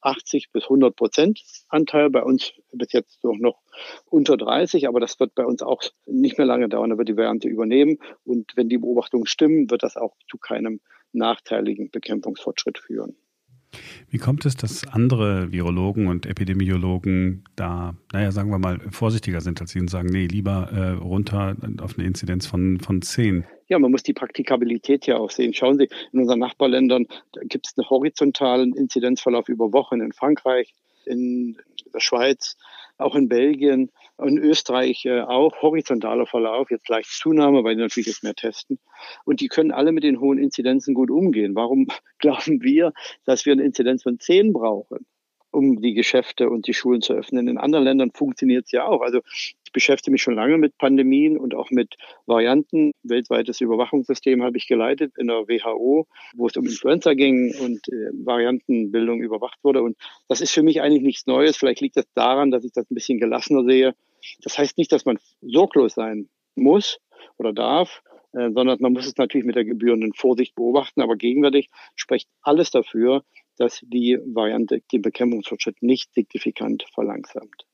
80 0.00 0.50
bis 0.52 0.64
100 0.64 0.96
Prozent 0.96 1.40
Anteil. 1.68 2.10
Bei 2.10 2.22
uns 2.22 2.52
bis 2.72 2.92
jetzt 2.92 3.22
noch, 3.22 3.36
noch 3.36 3.60
unter 4.06 4.36
30, 4.36 4.88
aber 4.88 5.00
das 5.00 5.20
wird 5.20 5.34
bei 5.34 5.44
uns 5.44 5.62
auch 5.62 5.82
nicht 6.06 6.38
mehr 6.38 6.46
lange 6.46 6.68
dauern. 6.68 6.90
Da 6.90 6.98
wird 6.98 7.08
die 7.08 7.16
Variante 7.16 7.48
übernehmen. 7.48 7.98
Und 8.24 8.52
wenn 8.56 8.68
die 8.68 8.78
Beobachtungen 8.78 9.26
stimmen, 9.26 9.70
wird 9.70 9.82
das 9.82 9.96
auch 9.96 10.16
zu 10.28 10.38
keinem 10.38 10.80
nachteiligen 11.12 11.90
Bekämpfungsfortschritt 11.90 12.78
führen. 12.78 13.16
Wie 14.10 14.18
kommt 14.18 14.44
es, 14.44 14.56
dass 14.56 14.86
andere 14.86 15.52
Virologen 15.52 16.06
und 16.06 16.26
Epidemiologen 16.26 17.44
da, 17.56 17.94
naja, 18.12 18.30
sagen 18.30 18.50
wir 18.50 18.58
mal, 18.58 18.80
vorsichtiger 18.90 19.40
sind 19.40 19.60
als 19.60 19.70
Sie 19.70 19.80
und 19.80 19.88
sagen, 19.88 20.08
nee, 20.10 20.26
lieber 20.26 20.68
äh, 20.72 20.90
runter 20.90 21.56
auf 21.80 21.98
eine 21.98 22.06
Inzidenz 22.06 22.46
von, 22.46 22.80
von 22.80 23.02
10? 23.02 23.44
Ja, 23.68 23.78
man 23.78 23.90
muss 23.90 24.02
die 24.02 24.12
Praktikabilität 24.12 25.06
ja 25.06 25.16
auch 25.16 25.30
sehen. 25.30 25.54
Schauen 25.54 25.78
Sie, 25.78 25.88
in 26.12 26.20
unseren 26.20 26.40
Nachbarländern 26.40 27.06
gibt 27.44 27.66
es 27.66 27.78
einen 27.78 27.88
horizontalen 27.88 28.74
Inzidenzverlauf 28.74 29.48
über 29.48 29.72
Wochen 29.72 30.00
in 30.00 30.12
Frankreich, 30.12 30.74
in 31.06 31.56
der 31.94 32.00
Schweiz, 32.00 32.56
auch 32.98 33.14
in 33.14 33.28
Belgien 33.28 33.90
und 34.22 34.38
Österreich 34.38 35.04
äh, 35.04 35.20
auch 35.20 35.60
horizontaler 35.62 36.26
Verlauf, 36.26 36.70
jetzt 36.70 36.88
leicht 36.88 37.10
Zunahme, 37.10 37.64
weil 37.64 37.76
die 37.76 37.82
natürlich 37.82 38.06
jetzt 38.06 38.22
mehr 38.22 38.34
testen. 38.34 38.78
Und 39.24 39.40
die 39.40 39.48
können 39.48 39.72
alle 39.72 39.92
mit 39.92 40.04
den 40.04 40.20
hohen 40.20 40.38
Inzidenzen 40.38 40.94
gut 40.94 41.10
umgehen. 41.10 41.54
Warum 41.54 41.88
glauben 42.18 42.62
wir, 42.62 42.92
dass 43.24 43.44
wir 43.46 43.52
eine 43.52 43.64
Inzidenz 43.64 44.02
von 44.02 44.18
10 44.18 44.52
brauchen? 44.52 45.06
um 45.52 45.80
die 45.80 45.94
Geschäfte 45.94 46.48
und 46.48 46.66
die 46.66 46.74
Schulen 46.74 47.02
zu 47.02 47.12
öffnen. 47.12 47.46
In 47.46 47.58
anderen 47.58 47.84
Ländern 47.84 48.10
funktioniert 48.10 48.64
es 48.64 48.72
ja 48.72 48.86
auch. 48.86 49.02
Also 49.02 49.20
ich 49.34 49.54
beschäftige 49.72 50.12
mich 50.12 50.22
schon 50.22 50.34
lange 50.34 50.58
mit 50.58 50.76
Pandemien 50.78 51.36
und 51.38 51.54
auch 51.54 51.70
mit 51.70 51.94
Varianten. 52.26 52.92
Weltweites 53.02 53.60
Überwachungssystem 53.60 54.42
habe 54.42 54.56
ich 54.56 54.66
geleitet 54.66 55.12
in 55.18 55.28
der 55.28 55.46
WHO, 55.48 56.06
wo 56.34 56.46
es 56.46 56.56
um 56.56 56.64
Influenza 56.64 57.12
ging 57.14 57.54
und 57.60 57.86
äh, 57.88 58.10
Variantenbildung 58.24 59.22
überwacht 59.22 59.58
wurde. 59.62 59.82
Und 59.82 59.96
das 60.28 60.40
ist 60.40 60.52
für 60.52 60.62
mich 60.62 60.80
eigentlich 60.80 61.02
nichts 61.02 61.26
Neues. 61.26 61.56
Vielleicht 61.56 61.80
liegt 61.80 61.96
das 61.96 62.06
daran, 62.14 62.50
dass 62.50 62.64
ich 62.64 62.72
das 62.72 62.90
ein 62.90 62.94
bisschen 62.94 63.20
gelassener 63.20 63.64
sehe. 63.64 63.94
Das 64.42 64.58
heißt 64.58 64.78
nicht, 64.78 64.92
dass 64.92 65.04
man 65.04 65.18
sorglos 65.40 65.94
sein 65.94 66.28
muss 66.54 66.98
oder 67.38 67.52
darf, 67.52 68.02
äh, 68.32 68.50
sondern 68.52 68.78
man 68.80 68.92
muss 68.92 69.06
es 69.06 69.16
natürlich 69.16 69.46
mit 69.46 69.56
der 69.56 69.64
gebührenden 69.64 70.12
Vorsicht 70.14 70.54
beobachten. 70.54 71.02
Aber 71.02 71.16
gegenwärtig 71.16 71.68
spricht 71.94 72.28
alles 72.42 72.70
dafür, 72.70 73.24
dass 73.56 73.80
die 73.82 74.18
Variante 74.24 74.82
den 74.92 75.02
Bekämpfungsfortschritt 75.02 75.82
nicht 75.82 76.14
signifikant 76.14 76.84
verlangsamt. 76.94 77.66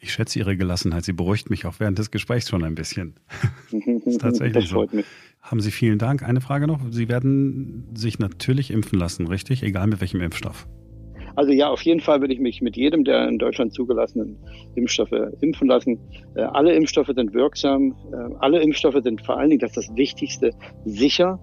Ich 0.00 0.12
schätze 0.12 0.40
Ihre 0.40 0.56
Gelassenheit. 0.56 1.04
Sie 1.04 1.12
beruhigt 1.12 1.48
mich 1.48 1.64
auch 1.64 1.78
während 1.78 1.96
des 1.96 2.10
Gesprächs 2.10 2.48
schon 2.48 2.64
ein 2.64 2.74
bisschen. 2.74 3.14
das 3.70 3.72
ist 4.06 4.18
tatsächlich 4.20 4.64
das 4.64 4.70
so. 4.70 4.86
Mich. 4.90 5.06
Haben 5.40 5.60
Sie 5.60 5.70
vielen 5.70 5.98
Dank. 5.98 6.24
Eine 6.24 6.40
Frage 6.40 6.66
noch. 6.66 6.80
Sie 6.90 7.08
werden 7.08 7.88
sich 7.94 8.18
natürlich 8.18 8.72
impfen 8.72 8.98
lassen, 8.98 9.28
richtig? 9.28 9.62
Egal 9.62 9.86
mit 9.86 10.00
welchem 10.00 10.20
Impfstoff. 10.20 10.66
Also 11.36 11.52
ja, 11.52 11.68
auf 11.68 11.82
jeden 11.82 12.00
Fall 12.00 12.20
würde 12.20 12.34
ich 12.34 12.40
mich 12.40 12.62
mit 12.62 12.76
jedem 12.76 13.04
der 13.04 13.28
in 13.28 13.38
Deutschland 13.38 13.72
zugelassenen 13.72 14.38
Impfstoffe 14.74 15.12
impfen 15.40 15.68
lassen. 15.68 15.98
Äh, 16.34 16.42
alle 16.42 16.72
Impfstoffe 16.74 17.10
sind 17.14 17.34
wirksam. 17.34 17.94
Äh, 18.12 18.34
alle 18.40 18.60
Impfstoffe 18.60 19.02
sind 19.02 19.24
vor 19.24 19.38
allen 19.38 19.50
Dingen, 19.50 19.60
das 19.60 19.76
ist 19.76 19.88
das 19.88 19.96
Wichtigste, 19.96 20.50
sicher. 20.84 21.38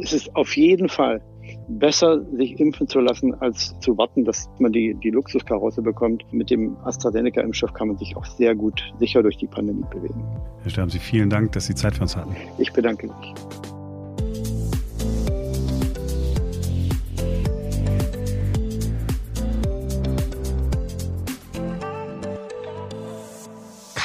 Es 0.00 0.12
ist 0.12 0.34
auf 0.34 0.56
jeden 0.56 0.88
Fall 0.88 1.22
besser, 1.68 2.24
sich 2.36 2.58
impfen 2.58 2.88
zu 2.88 3.00
lassen, 3.00 3.34
als 3.34 3.78
zu 3.80 3.96
warten, 3.96 4.24
dass 4.24 4.48
man 4.58 4.72
die, 4.72 4.94
die 5.02 5.10
Luxuskarosse 5.10 5.82
bekommt. 5.82 6.24
Mit 6.32 6.50
dem 6.50 6.76
AstraZeneca-Impfstoff 6.84 7.72
kann 7.72 7.88
man 7.88 7.98
sich 7.98 8.16
auch 8.16 8.24
sehr 8.24 8.54
gut 8.54 8.82
sicher 8.98 9.22
durch 9.22 9.36
die 9.36 9.46
Pandemie 9.46 9.84
bewegen. 9.90 10.24
Herr 10.62 10.70
Sterben, 10.70 10.90
Sie 10.90 10.98
vielen 10.98 11.30
Dank, 11.30 11.52
dass 11.52 11.66
Sie 11.66 11.74
Zeit 11.74 11.94
für 11.94 12.02
uns 12.02 12.16
hatten. 12.16 12.34
Ich 12.58 12.72
bedanke 12.72 13.06
mich. 13.06 13.75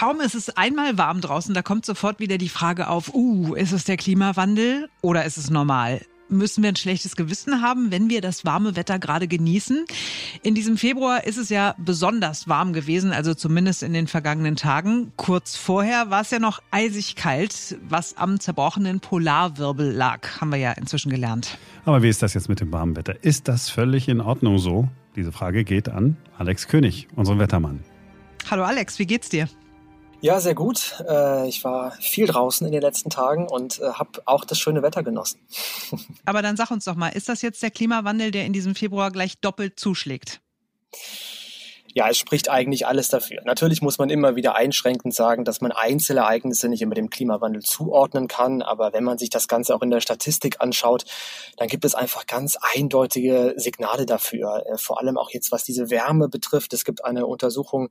Kaum 0.01 0.19
ist 0.19 0.33
es 0.33 0.49
einmal 0.57 0.97
warm 0.97 1.21
draußen, 1.21 1.53
da 1.53 1.61
kommt 1.61 1.85
sofort 1.85 2.19
wieder 2.19 2.39
die 2.39 2.49
Frage 2.49 2.87
auf, 2.87 3.13
uh, 3.13 3.53
ist 3.53 3.71
es 3.71 3.83
der 3.83 3.97
Klimawandel 3.97 4.89
oder 5.01 5.25
ist 5.25 5.37
es 5.37 5.51
normal? 5.51 6.01
müssen 6.27 6.63
wir 6.63 6.69
ein 6.69 6.75
schlechtes 6.77 7.17
Gewissen 7.17 7.61
haben, 7.61 7.91
wenn 7.91 8.09
wir 8.09 8.21
das 8.21 8.45
warme 8.45 8.77
Wetter 8.77 8.97
gerade 8.99 9.27
genießen. 9.27 9.85
In 10.41 10.55
diesem 10.55 10.77
Februar 10.77 11.25
ist 11.25 11.37
es 11.37 11.49
ja 11.49 11.75
besonders 11.77 12.47
warm 12.47 12.71
gewesen, 12.71 13.11
also 13.11 13.33
zumindest 13.33 13.83
in 13.83 13.91
den 13.91 14.07
vergangenen 14.07 14.55
Tagen. 14.55 15.11
Kurz 15.17 15.57
vorher 15.57 16.09
war 16.09 16.21
es 16.21 16.31
ja 16.31 16.39
noch 16.39 16.61
eisig 16.71 17.17
kalt, 17.17 17.77
was 17.87 18.15
am 18.15 18.39
zerbrochenen 18.39 19.01
Polarwirbel 19.01 19.91
lag, 19.91 20.39
haben 20.39 20.51
wir 20.51 20.57
ja 20.57 20.71
inzwischen 20.71 21.11
gelernt. 21.11 21.57
Aber 21.83 22.01
wie 22.01 22.09
ist 22.09 22.23
das 22.23 22.33
jetzt 22.33 22.47
mit 22.47 22.61
dem 22.61 22.71
warmen 22.71 22.95
Wetter? 22.95 23.23
Ist 23.23 23.49
das 23.49 23.69
völlig 23.69 24.07
in 24.07 24.21
Ordnung 24.21 24.57
so? 24.57 24.87
Diese 25.17 25.33
Frage 25.33 25.65
geht 25.65 25.89
an 25.89 26.15
Alex 26.39 26.69
König, 26.69 27.09
unseren 27.15 27.39
Wettermann. 27.39 27.81
Hallo 28.49 28.63
Alex, 28.63 28.97
wie 28.97 29.05
geht's 29.05 29.27
dir? 29.27 29.49
Ja, 30.21 30.39
sehr 30.39 30.53
gut. 30.53 31.03
Äh, 31.07 31.49
ich 31.49 31.63
war 31.63 31.91
viel 31.99 32.27
draußen 32.27 32.65
in 32.65 32.71
den 32.71 32.81
letzten 32.81 33.09
Tagen 33.09 33.47
und 33.47 33.79
äh, 33.79 33.93
habe 33.93 34.21
auch 34.25 34.45
das 34.45 34.59
schöne 34.59 34.83
Wetter 34.83 35.01
genossen. 35.01 35.39
Aber 36.25 36.43
dann 36.43 36.55
sag 36.55 36.69
uns 36.69 36.85
doch 36.85 36.95
mal, 36.95 37.09
ist 37.09 37.27
das 37.27 37.41
jetzt 37.41 37.61
der 37.63 37.71
Klimawandel, 37.71 38.29
der 38.29 38.45
in 38.45 38.53
diesem 38.53 38.75
Februar 38.75 39.11
gleich 39.11 39.39
doppelt 39.39 39.79
zuschlägt? 39.79 40.39
Ja, 41.93 42.09
es 42.09 42.17
spricht 42.17 42.49
eigentlich 42.49 42.87
alles 42.87 43.09
dafür. 43.09 43.41
Natürlich 43.43 43.81
muss 43.81 43.97
man 43.97 44.09
immer 44.09 44.35
wieder 44.35 44.55
einschränkend 44.55 45.13
sagen, 45.13 45.43
dass 45.43 45.61
man 45.61 45.71
Einzelereignisse 45.71 46.69
nicht 46.69 46.81
immer 46.81 46.95
dem 46.95 47.09
Klimawandel 47.09 47.61
zuordnen 47.61 48.27
kann. 48.27 48.61
Aber 48.61 48.93
wenn 48.93 49.03
man 49.03 49.17
sich 49.17 49.29
das 49.29 49.47
Ganze 49.47 49.75
auch 49.75 49.81
in 49.81 49.89
der 49.89 49.99
Statistik 49.99 50.61
anschaut, 50.61 51.05
dann 51.57 51.67
gibt 51.67 51.83
es 51.83 51.93
einfach 51.95 52.25
ganz 52.27 52.57
eindeutige 52.75 53.53
Signale 53.57 54.05
dafür. 54.05 54.63
Äh, 54.65 54.77
vor 54.77 54.99
allem 54.99 55.17
auch 55.17 55.31
jetzt, 55.31 55.51
was 55.51 55.63
diese 55.63 55.89
Wärme 55.89 56.29
betrifft. 56.29 56.73
Es 56.73 56.85
gibt 56.85 57.03
eine 57.03 57.25
Untersuchung 57.25 57.89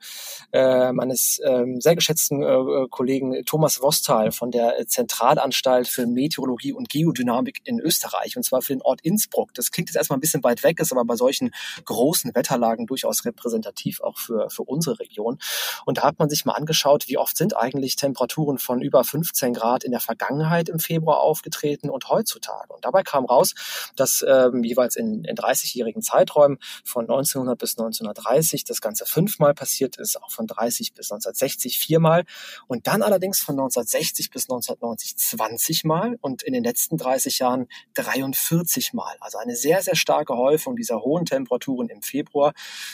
äh, 0.52 0.92
meines 0.92 1.38
äh, 1.40 1.64
sehr 1.78 1.94
geschätzten 1.94 2.42
äh, 2.42 2.86
Kollegen 2.88 3.44
Thomas 3.44 3.82
Wostal 3.82 4.32
von 4.32 4.50
der 4.50 4.86
Zentralanstalt 4.86 5.88
für 5.88 6.06
Meteorologie 6.06 6.72
und 6.72 6.88
Geodynamik 6.88 7.60
in 7.64 7.80
Österreich. 7.80 8.36
Und 8.36 8.44
zwar 8.44 8.62
für 8.62 8.72
den 8.72 8.82
Ort 8.82 9.00
Innsbruck. 9.02 9.52
Das 9.54 9.70
klingt 9.70 9.90
jetzt 9.90 9.96
erstmal 9.96 10.16
ein 10.16 10.20
bisschen 10.20 10.42
weit 10.42 10.62
weg, 10.62 10.80
ist 10.80 10.92
aber 10.92 11.04
bei 11.04 11.16
solchen 11.16 11.50
großen 11.84 12.34
Wetterlagen 12.34 12.86
durchaus 12.86 13.24
repräsentativ 13.24 13.89
attraktiv 13.90 14.00
auch 14.00 14.18
für, 14.18 14.50
für 14.50 14.62
unsere 14.62 14.98
Region. 14.98 15.38
Und 15.85 15.98
da 15.98 16.03
hat 16.03 16.18
man 16.18 16.29
sich 16.29 16.44
mal 16.44 16.55
angeschaut, 16.55 17.09
wie 17.09 17.18
oft 17.18 17.37
sind 17.37 17.57
eigentlich 17.57 17.96
Temperaturen 17.96 18.59
von 18.59 18.83
über 18.83 19.05
15 19.05 19.55
Grad 19.55 19.85
in 19.85 19.90
der 19.90 20.00
Vergangenheit 20.00 20.68
im 20.68 20.79
Februar 20.79 21.20
aufgetreten 21.20 21.90
und 21.90 22.09
heutzutage. 22.09 22.72
Und 22.72 22.85
dabei 22.85 23.03
kam 23.03 23.24
raus, 23.24 23.55
dass 23.96 24.24
ähm, 24.26 24.62
jeweils 24.64 24.96
in, 24.96 25.24
in 25.24 25.37
30-jährigen 25.37 26.03
Zeiträumen 26.03 26.59
von 26.85 27.05
1900 27.05 27.59
bis 27.59 27.79
1930 27.79 28.64
das 28.64 28.81
Ganze 28.81 29.07
fünfmal 29.07 29.55
passiert 29.55 29.96
ist, 29.96 30.22
auch 30.22 30.31
von 30.31 30.46
30 30.46 30.94
bis 30.94 31.11
1960 31.11 31.79
viermal 31.79 32.24
und 32.68 32.87
dann 32.87 33.03
allerdings 33.03 33.40
von 33.40 33.55
1960 33.55 34.31
bis 34.31 34.44
1990 34.44 35.16
20 35.16 35.85
Mal 35.85 36.18
und 36.20 36.42
in 36.42 36.53
den 36.53 36.64
letzten 36.64 36.96
30 36.96 37.38
Jahren 37.38 37.66
43 37.94 38.92
Mal. 38.92 39.16
Also 39.20 39.38
eine 39.38 39.57
sehr, 39.57 39.83
sehr 39.83 39.96
starke 39.96 40.37
Häufung 40.37 40.76
dieser 40.76 41.00
hohen 41.00 41.24
Temperaturen 41.24 41.88
im 41.88 42.03
Februar, 42.03 42.53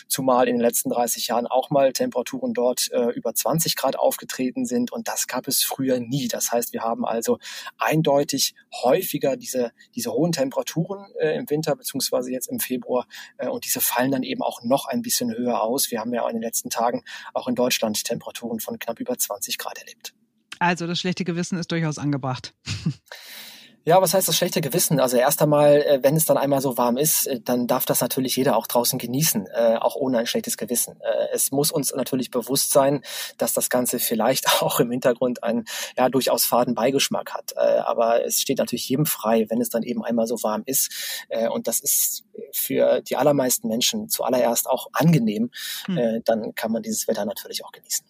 zumal 0.08 0.48
in 0.48 0.56
den 0.56 0.62
letzten 0.62 0.85
letzten 0.86 0.90
30 0.90 1.26
Jahren 1.28 1.46
auch 1.46 1.70
mal 1.70 1.92
Temperaturen 1.92 2.52
dort 2.54 2.90
äh, 2.92 3.10
über 3.10 3.34
20 3.34 3.76
Grad 3.76 3.98
aufgetreten 3.98 4.66
sind 4.66 4.92
und 4.92 5.08
das 5.08 5.26
gab 5.26 5.48
es 5.48 5.62
früher 5.62 6.00
nie. 6.00 6.28
Das 6.28 6.52
heißt, 6.52 6.72
wir 6.72 6.82
haben 6.82 7.04
also 7.04 7.38
eindeutig 7.78 8.54
häufiger 8.82 9.36
diese, 9.36 9.72
diese 9.94 10.12
hohen 10.12 10.32
Temperaturen 10.32 11.06
äh, 11.20 11.36
im 11.36 11.48
Winter 11.50 11.76
beziehungsweise 11.76 12.30
jetzt 12.30 12.48
im 12.48 12.60
Februar 12.60 13.06
äh, 13.38 13.48
und 13.48 13.64
diese 13.64 13.80
fallen 13.80 14.10
dann 14.10 14.22
eben 14.22 14.42
auch 14.42 14.62
noch 14.62 14.86
ein 14.86 15.02
bisschen 15.02 15.36
höher 15.36 15.62
aus. 15.62 15.90
Wir 15.90 16.00
haben 16.00 16.12
ja 16.12 16.26
in 16.28 16.36
den 16.36 16.42
letzten 16.42 16.70
Tagen 16.70 17.02
auch 17.34 17.48
in 17.48 17.54
Deutschland 17.54 18.02
Temperaturen 18.04 18.60
von 18.60 18.78
knapp 18.78 19.00
über 19.00 19.16
20 19.16 19.58
Grad 19.58 19.78
erlebt. 19.78 20.14
Also 20.58 20.86
das 20.86 20.98
schlechte 21.00 21.24
Gewissen 21.24 21.58
ist 21.58 21.70
durchaus 21.70 21.98
angebracht. 21.98 22.54
Ja, 23.88 24.02
was 24.02 24.14
heißt 24.14 24.26
das 24.26 24.36
schlechte 24.36 24.60
Gewissen? 24.60 24.98
Also 24.98 25.16
erst 25.16 25.40
einmal, 25.40 25.76
äh, 25.76 26.00
wenn 26.02 26.16
es 26.16 26.24
dann 26.24 26.36
einmal 26.36 26.60
so 26.60 26.76
warm 26.76 26.96
ist, 26.96 27.28
äh, 27.28 27.40
dann 27.40 27.68
darf 27.68 27.84
das 27.84 28.00
natürlich 28.00 28.34
jeder 28.34 28.56
auch 28.56 28.66
draußen 28.66 28.98
genießen, 28.98 29.46
äh, 29.46 29.76
auch 29.80 29.94
ohne 29.94 30.18
ein 30.18 30.26
schlechtes 30.26 30.56
Gewissen. 30.56 30.98
Es 31.32 31.52
muss 31.52 31.70
uns 31.70 31.94
natürlich 31.94 32.32
bewusst 32.32 32.72
sein, 32.72 33.02
dass 33.38 33.54
das 33.54 33.70
Ganze 33.70 34.00
vielleicht 34.00 34.46
auch 34.60 34.80
im 34.80 34.90
Hintergrund 34.90 35.44
einen 35.44 35.66
ja 35.96 36.08
durchaus 36.08 36.44
faden 36.44 36.74
Beigeschmack 36.74 37.32
hat. 37.32 37.56
Aber 37.56 38.24
es 38.24 38.40
steht 38.40 38.58
natürlich 38.58 38.88
jedem 38.88 39.06
frei, 39.06 39.46
wenn 39.50 39.60
es 39.60 39.68
dann 39.68 39.84
eben 39.84 40.04
einmal 40.04 40.26
so 40.26 40.42
warm 40.42 40.64
ist. 40.66 41.24
Und 41.52 41.68
das 41.68 41.78
ist 41.78 42.24
für 42.52 43.02
die 43.02 43.16
allermeisten 43.16 43.68
Menschen 43.68 44.08
zuallererst 44.08 44.68
auch 44.68 44.88
angenehm. 44.92 45.50
Hm. 45.84 46.22
Dann 46.24 46.54
kann 46.56 46.72
man 46.72 46.82
dieses 46.82 47.06
Wetter 47.06 47.24
natürlich 47.24 47.64
auch 47.64 47.70
genießen. 47.70 48.04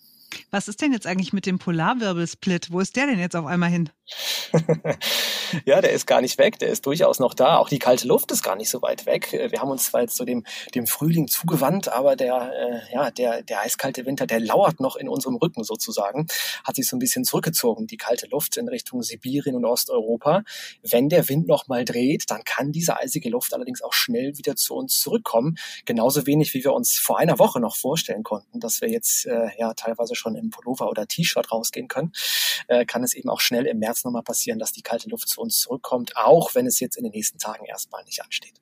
Was 0.50 0.68
ist 0.68 0.80
denn 0.80 0.92
jetzt 0.92 1.06
eigentlich 1.06 1.32
mit 1.32 1.44
dem 1.44 1.58
Polarwirbelsplit? 1.58 2.72
Wo 2.72 2.80
ist 2.80 2.96
der 2.96 3.06
denn 3.06 3.18
jetzt 3.18 3.36
auf 3.36 3.46
einmal 3.46 3.70
hin? 3.70 3.90
ja, 5.64 5.80
der 5.80 5.90
ist 5.90 6.06
gar 6.06 6.20
nicht 6.20 6.38
weg, 6.38 6.58
der 6.58 6.68
ist 6.68 6.86
durchaus 6.86 7.18
noch 7.18 7.34
da. 7.34 7.58
Auch 7.58 7.68
die 7.68 7.78
kalte 7.78 8.06
Luft 8.06 8.30
ist 8.30 8.42
gar 8.42 8.56
nicht 8.56 8.70
so 8.70 8.80
weit 8.82 9.06
weg. 9.06 9.32
Wir 9.32 9.60
haben 9.60 9.70
uns 9.70 9.86
zwar 9.86 10.02
jetzt 10.02 10.16
zu 10.16 10.24
dem, 10.24 10.44
dem 10.74 10.86
Frühling 10.86 11.26
zugewandt, 11.28 11.88
aber 11.88 12.14
der, 12.14 12.52
äh, 12.52 12.94
ja, 12.94 13.10
der, 13.10 13.42
der 13.42 13.60
eiskalte 13.60 14.06
Winter, 14.06 14.26
der 14.26 14.40
lauert 14.40 14.80
noch 14.80 14.96
in 14.96 15.08
unserem 15.08 15.36
Rücken 15.36 15.64
sozusagen, 15.64 16.26
hat 16.64 16.76
sich 16.76 16.86
so 16.86 16.96
ein 16.96 17.00
bisschen 17.00 17.24
zurückgezogen, 17.24 17.86
die 17.86 17.96
kalte 17.96 18.28
Luft 18.28 18.56
in 18.56 18.68
Richtung 18.68 19.02
Sibirien 19.02 19.56
und 19.56 19.64
Osteuropa. 19.64 20.44
Wenn 20.82 21.08
der 21.08 21.28
Wind 21.28 21.48
noch 21.48 21.66
mal 21.66 21.84
dreht, 21.84 22.30
dann 22.30 22.44
kann 22.44 22.70
diese 22.72 22.96
eisige 22.96 23.28
Luft 23.30 23.54
allerdings 23.54 23.82
auch 23.82 23.92
schnell 23.92 24.38
wieder 24.38 24.54
zu 24.54 24.74
uns 24.74 25.00
zurückkommen. 25.00 25.56
Genauso 25.84 26.26
wenig, 26.26 26.54
wie 26.54 26.62
wir 26.62 26.72
uns 26.72 26.98
vor 26.98 27.18
einer 27.18 27.38
Woche 27.38 27.60
noch 27.60 27.76
vorstellen 27.76 28.22
konnten, 28.22 28.60
dass 28.60 28.80
wir 28.80 28.88
jetzt 28.88 29.26
äh, 29.26 29.48
ja 29.58 29.74
teilweise 29.74 30.14
schon 30.14 30.36
im 30.36 30.50
Pullover 30.50 30.88
oder 30.88 31.06
T-Shirt 31.06 31.50
rausgehen 31.50 31.88
können, 31.88 32.12
äh, 32.68 32.84
kann 32.84 33.02
es 33.02 33.14
eben 33.14 33.28
auch 33.28 33.40
schnell 33.40 33.66
im 33.66 33.78
März 33.78 33.95
März 33.96 34.04
nochmal 34.04 34.22
passieren, 34.22 34.58
dass 34.58 34.72
die 34.72 34.82
kalte 34.82 35.08
Luft 35.08 35.28
zu 35.28 35.40
uns 35.40 35.58
zurückkommt, 35.58 36.16
auch 36.16 36.54
wenn 36.54 36.66
es 36.66 36.80
jetzt 36.80 36.96
in 36.96 37.04
den 37.04 37.12
nächsten 37.12 37.38
Tagen 37.38 37.64
erstmal 37.64 38.04
nicht 38.04 38.22
ansteht. 38.22 38.60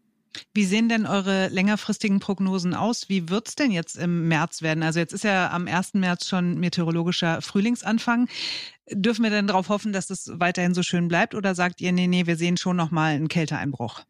Wie 0.52 0.64
sehen 0.64 0.88
denn 0.88 1.06
eure 1.06 1.48
längerfristigen 1.48 2.18
Prognosen 2.18 2.74
aus? 2.74 3.08
Wie 3.08 3.28
wird 3.28 3.48
es 3.48 3.54
denn 3.54 3.70
jetzt 3.70 3.96
im 3.96 4.26
März 4.26 4.62
werden? 4.62 4.82
Also 4.82 4.98
jetzt 4.98 5.12
ist 5.12 5.22
ja 5.22 5.50
am 5.50 5.68
1. 5.68 5.94
März 5.94 6.26
schon 6.26 6.58
meteorologischer 6.58 7.40
Frühlingsanfang. 7.40 8.28
Dürfen 8.90 9.22
wir 9.22 9.30
denn 9.30 9.46
darauf 9.46 9.68
hoffen, 9.68 9.92
dass 9.92 10.08
das 10.08 10.30
weiterhin 10.34 10.74
so 10.74 10.82
schön 10.82 11.06
bleibt 11.06 11.36
oder 11.36 11.54
sagt 11.54 11.80
ihr, 11.80 11.92
nee, 11.92 12.08
nee, 12.08 12.26
wir 12.26 12.36
sehen 12.36 12.56
schon 12.56 12.76
nochmal 12.76 13.14
einen 13.14 13.28
Kälteeinbruch? 13.28 14.02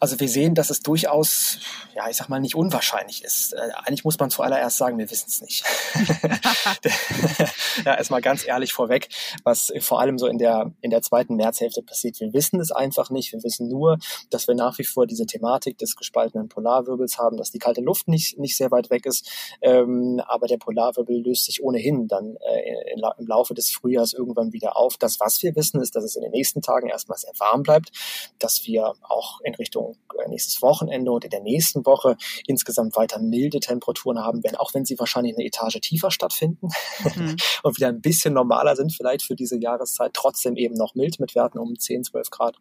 Also 0.00 0.18
wir 0.18 0.28
sehen, 0.28 0.54
dass 0.54 0.70
es 0.70 0.80
durchaus, 0.80 1.58
ja, 1.94 2.08
ich 2.08 2.16
sag 2.16 2.30
mal, 2.30 2.40
nicht 2.40 2.54
unwahrscheinlich 2.54 3.22
ist. 3.22 3.52
Äh, 3.52 3.70
eigentlich 3.84 4.02
muss 4.04 4.18
man 4.18 4.30
zuallererst 4.30 4.78
sagen, 4.78 4.96
wir 4.96 5.10
wissen 5.10 5.26
es 5.28 5.42
nicht. 5.42 5.64
ja, 7.84 7.96
erstmal 7.96 8.22
ganz 8.22 8.46
ehrlich 8.46 8.72
vorweg, 8.72 9.08
was 9.44 9.70
vor 9.80 10.00
allem 10.00 10.16
so 10.16 10.26
in 10.26 10.38
der, 10.38 10.72
in 10.80 10.90
der 10.90 11.02
zweiten 11.02 11.36
Märzhälfte 11.36 11.82
passiert. 11.82 12.18
Wir 12.18 12.32
wissen 12.32 12.60
es 12.60 12.72
einfach 12.72 13.10
nicht. 13.10 13.32
Wir 13.34 13.42
wissen 13.42 13.68
nur, 13.68 13.98
dass 14.30 14.48
wir 14.48 14.54
nach 14.54 14.78
wie 14.78 14.84
vor 14.84 15.06
diese 15.06 15.26
Thematik 15.26 15.76
des 15.76 15.96
gespaltenen 15.96 16.48
Polarwirbels 16.48 17.18
haben, 17.18 17.36
dass 17.36 17.50
die 17.50 17.58
kalte 17.58 17.82
Luft 17.82 18.08
nicht, 18.08 18.38
nicht 18.38 18.56
sehr 18.56 18.70
weit 18.70 18.88
weg 18.88 19.04
ist. 19.04 19.28
Ähm, 19.60 20.22
aber 20.26 20.46
der 20.46 20.56
Polarwirbel 20.56 21.20
löst 21.22 21.44
sich 21.44 21.62
ohnehin 21.62 22.08
dann 22.08 22.36
äh, 22.36 22.92
in, 22.94 23.02
im 23.18 23.26
Laufe 23.26 23.52
des 23.52 23.70
Frühjahrs 23.70 24.14
irgendwann 24.14 24.54
wieder 24.54 24.78
auf. 24.78 24.96
Das, 24.96 25.20
was 25.20 25.42
wir 25.42 25.54
wissen, 25.56 25.82
ist, 25.82 25.94
dass 25.94 26.04
es 26.04 26.16
in 26.16 26.22
den 26.22 26.32
nächsten 26.32 26.62
Tagen 26.62 26.88
erstmal 26.88 27.18
sehr 27.18 27.32
warm 27.38 27.62
bleibt, 27.62 27.90
dass 28.38 28.64
wir 28.64 28.94
auch 29.02 29.40
in 29.42 29.54
Richtung 29.54 29.89
äh, 29.90 30.28
nächstes 30.28 30.62
Wochenende 30.62 31.10
und 31.12 31.24
in 31.24 31.30
der 31.30 31.40
nächsten 31.40 31.84
Woche 31.86 32.16
insgesamt 32.46 32.96
weiter 32.96 33.20
milde 33.20 33.60
Temperaturen 33.60 34.18
haben 34.18 34.42
werden, 34.42 34.56
auch 34.56 34.74
wenn 34.74 34.84
sie 34.84 34.98
wahrscheinlich 34.98 35.34
eine 35.36 35.44
Etage 35.44 35.80
tiefer 35.80 36.10
stattfinden 36.10 36.68
mhm. 37.16 37.36
und 37.62 37.76
wieder 37.76 37.88
ein 37.88 38.00
bisschen 38.00 38.34
normaler 38.34 38.76
sind 38.76 38.92
vielleicht 38.92 39.22
für 39.22 39.34
diese 39.34 39.58
Jahreszeit, 39.58 40.12
trotzdem 40.14 40.56
eben 40.56 40.74
noch 40.74 40.94
mild 40.94 41.20
mit 41.20 41.34
Werten 41.34 41.58
um 41.58 41.78
10, 41.78 42.04
12 42.04 42.30
Grad. 42.30 42.56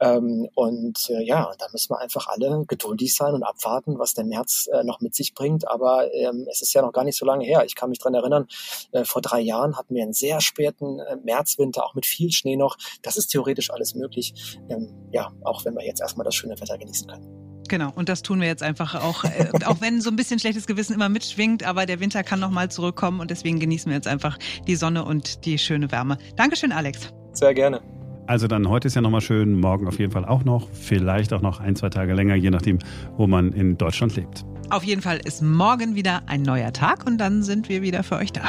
Ähm, 0.00 0.48
und 0.54 1.08
äh, 1.10 1.22
ja, 1.22 1.52
da 1.58 1.66
müssen 1.72 1.90
wir 1.90 2.00
einfach 2.00 2.26
alle 2.28 2.64
geduldig 2.66 3.14
sein 3.14 3.34
und 3.34 3.42
abwarten, 3.42 3.98
was 3.98 4.14
der 4.14 4.24
März 4.24 4.68
äh, 4.72 4.82
noch 4.84 5.00
mit 5.00 5.14
sich 5.14 5.34
bringt. 5.34 5.68
Aber 5.68 6.12
ähm, 6.12 6.46
es 6.50 6.62
ist 6.62 6.74
ja 6.74 6.82
noch 6.82 6.92
gar 6.92 7.04
nicht 7.04 7.16
so 7.16 7.24
lange 7.24 7.44
her. 7.44 7.64
Ich 7.64 7.74
kann 7.74 7.90
mich 7.90 7.98
dran 7.98 8.14
erinnern, 8.14 8.46
äh, 8.92 9.04
vor 9.04 9.22
drei 9.22 9.40
Jahren 9.40 9.76
hatten 9.76 9.94
wir 9.94 10.02
einen 10.02 10.12
sehr 10.12 10.40
späten 10.40 10.98
äh, 11.00 11.16
Märzwinter, 11.22 11.84
auch 11.84 11.94
mit 11.94 12.06
viel 12.06 12.32
Schnee 12.32 12.56
noch. 12.56 12.76
Das 13.02 13.16
ist 13.16 13.28
theoretisch 13.28 13.70
alles 13.70 13.94
möglich. 13.94 14.58
Ähm, 14.68 14.92
ja, 15.12 15.32
auch 15.44 15.64
wenn 15.64 15.74
wir 15.74 15.84
jetzt 15.84 16.00
erstmal 16.00 16.24
das 16.24 16.34
schöne 16.34 16.53
schöne 16.54 16.60
Wetter 16.60 16.78
genießen 16.78 17.08
können. 17.08 17.24
Genau, 17.68 17.90
und 17.94 18.08
das 18.10 18.22
tun 18.22 18.40
wir 18.40 18.46
jetzt 18.46 18.62
einfach 18.62 18.94
auch, 18.94 19.24
äh, 19.24 19.48
auch 19.64 19.80
wenn 19.80 20.00
so 20.00 20.10
ein 20.10 20.16
bisschen 20.16 20.38
schlechtes 20.38 20.66
Gewissen 20.66 20.94
immer 20.94 21.08
mitschwingt, 21.08 21.64
aber 21.64 21.86
der 21.86 21.98
Winter 21.98 22.22
kann 22.22 22.38
nochmal 22.38 22.70
zurückkommen 22.70 23.20
und 23.20 23.30
deswegen 23.30 23.58
genießen 23.58 23.90
wir 23.90 23.96
jetzt 23.96 24.06
einfach 24.06 24.38
die 24.66 24.76
Sonne 24.76 25.04
und 25.04 25.46
die 25.46 25.58
schöne 25.58 25.90
Wärme. 25.90 26.18
Dankeschön, 26.36 26.72
Alex. 26.72 27.08
Sehr 27.32 27.54
gerne. 27.54 27.80
Also 28.26 28.48
dann 28.48 28.68
heute 28.68 28.88
ist 28.88 28.94
ja 28.94 29.02
nochmal 29.02 29.20
schön, 29.20 29.60
morgen 29.60 29.86
auf 29.86 29.98
jeden 29.98 30.12
Fall 30.12 30.24
auch 30.24 30.44
noch, 30.44 30.68
vielleicht 30.72 31.32
auch 31.32 31.42
noch 31.42 31.60
ein, 31.60 31.76
zwei 31.76 31.90
Tage 31.90 32.14
länger, 32.14 32.34
je 32.34 32.50
nachdem, 32.50 32.78
wo 33.16 33.26
man 33.26 33.52
in 33.52 33.76
Deutschland 33.76 34.16
lebt. 34.16 34.44
Auf 34.70 34.82
jeden 34.82 35.02
Fall 35.02 35.20
ist 35.24 35.42
morgen 35.42 35.94
wieder 35.94 36.22
ein 36.26 36.42
neuer 36.42 36.72
Tag 36.72 37.06
und 37.06 37.18
dann 37.18 37.42
sind 37.42 37.68
wir 37.68 37.82
wieder 37.82 38.02
für 38.02 38.16
euch 38.16 38.32
da. 38.32 38.42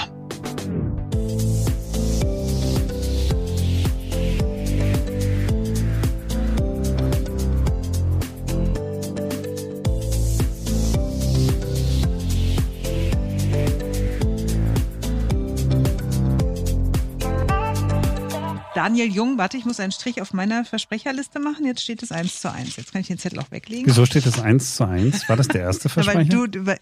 Daniel 18.76 19.10
Jung, 19.10 19.38
warte, 19.38 19.56
ich 19.56 19.64
muss 19.64 19.80
einen 19.80 19.94
Strich 19.94 20.22
auf 20.22 20.34
meiner 20.34 20.66
Versprecherliste 20.66 21.40
machen. 21.40 21.66
Jetzt 21.66 21.82
steht 21.82 22.04
es 22.04 22.12
1 22.12 22.42
zu 22.42 22.52
1. 22.52 22.76
Jetzt 22.76 22.92
kann 22.92 23.00
ich 23.00 23.08
den 23.08 23.18
Zettel 23.18 23.40
auch 23.40 23.50
weglegen. 23.50 23.86
Wieso 23.86 24.06
steht 24.06 24.26
es 24.26 24.38
1 24.38 24.76
zu 24.76 24.86
1? 24.86 25.30
War 25.30 25.38
das 25.38 25.48
der 25.48 25.62
erste 25.62 25.88
Versprecher? 25.90 26.20
weil 26.20 26.50
du, 26.50 26.66
weil, 26.66 26.80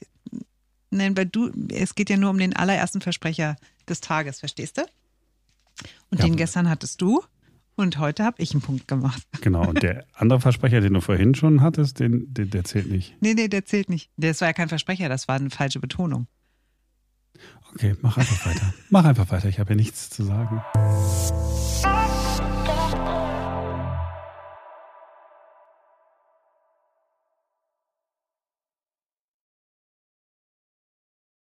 nein, 0.90 1.16
weil 1.16 1.28
du, 1.28 1.52
es 1.70 1.94
geht 1.94 2.10
ja 2.10 2.18
nur 2.18 2.32
um 2.32 2.40
den 2.40 2.56
allerersten 2.56 3.00
Versprecher 3.00 3.58
des 3.88 4.02
Tages, 4.02 4.40
verstehst 4.40 4.80
du? 4.80 4.82
Und 6.10 6.20
ja. 6.20 6.26
den 6.26 6.36
gestern 6.36 6.68
hattest 6.68 7.00
du. 7.00 7.22
Und 7.76 8.00
heute 8.00 8.24
habe 8.24 8.42
ich 8.42 8.54
einen 8.54 8.62
Punkt 8.62 8.88
gemacht. 8.88 9.22
Genau, 9.42 9.68
und 9.68 9.84
der 9.84 10.06
andere 10.14 10.40
Versprecher, 10.40 10.82
den 10.82 10.94
du 10.94 11.02
vorhin 11.02 11.36
schon 11.36 11.62
hattest, 11.62 12.00
den, 12.00 12.34
den, 12.34 12.50
der 12.50 12.64
zählt 12.64 12.90
nicht. 12.90 13.16
Nee, 13.20 13.36
nee, 13.36 13.48
der 13.50 13.66
zählt 13.66 13.90
nicht. 13.90 14.10
Das 14.18 14.42
war 14.42 14.48
ja 14.48 14.54
kein 14.54 14.70
Versprecher, 14.70 15.10
das 15.10 15.28
war 15.28 15.36
eine 15.36 15.52
falsche 15.52 15.80
Betonung. 15.80 16.26
Okay, 17.74 17.96
mach 18.02 18.18
einfach 18.18 18.46
weiter. 18.48 18.74
Mach 18.90 19.06
einfach 19.06 19.30
weiter, 19.32 19.50
ich 19.50 19.60
habe 19.60 19.72
ja 19.72 19.76
nichts 19.76 20.10
zu 20.10 20.24
sagen. 20.24 20.64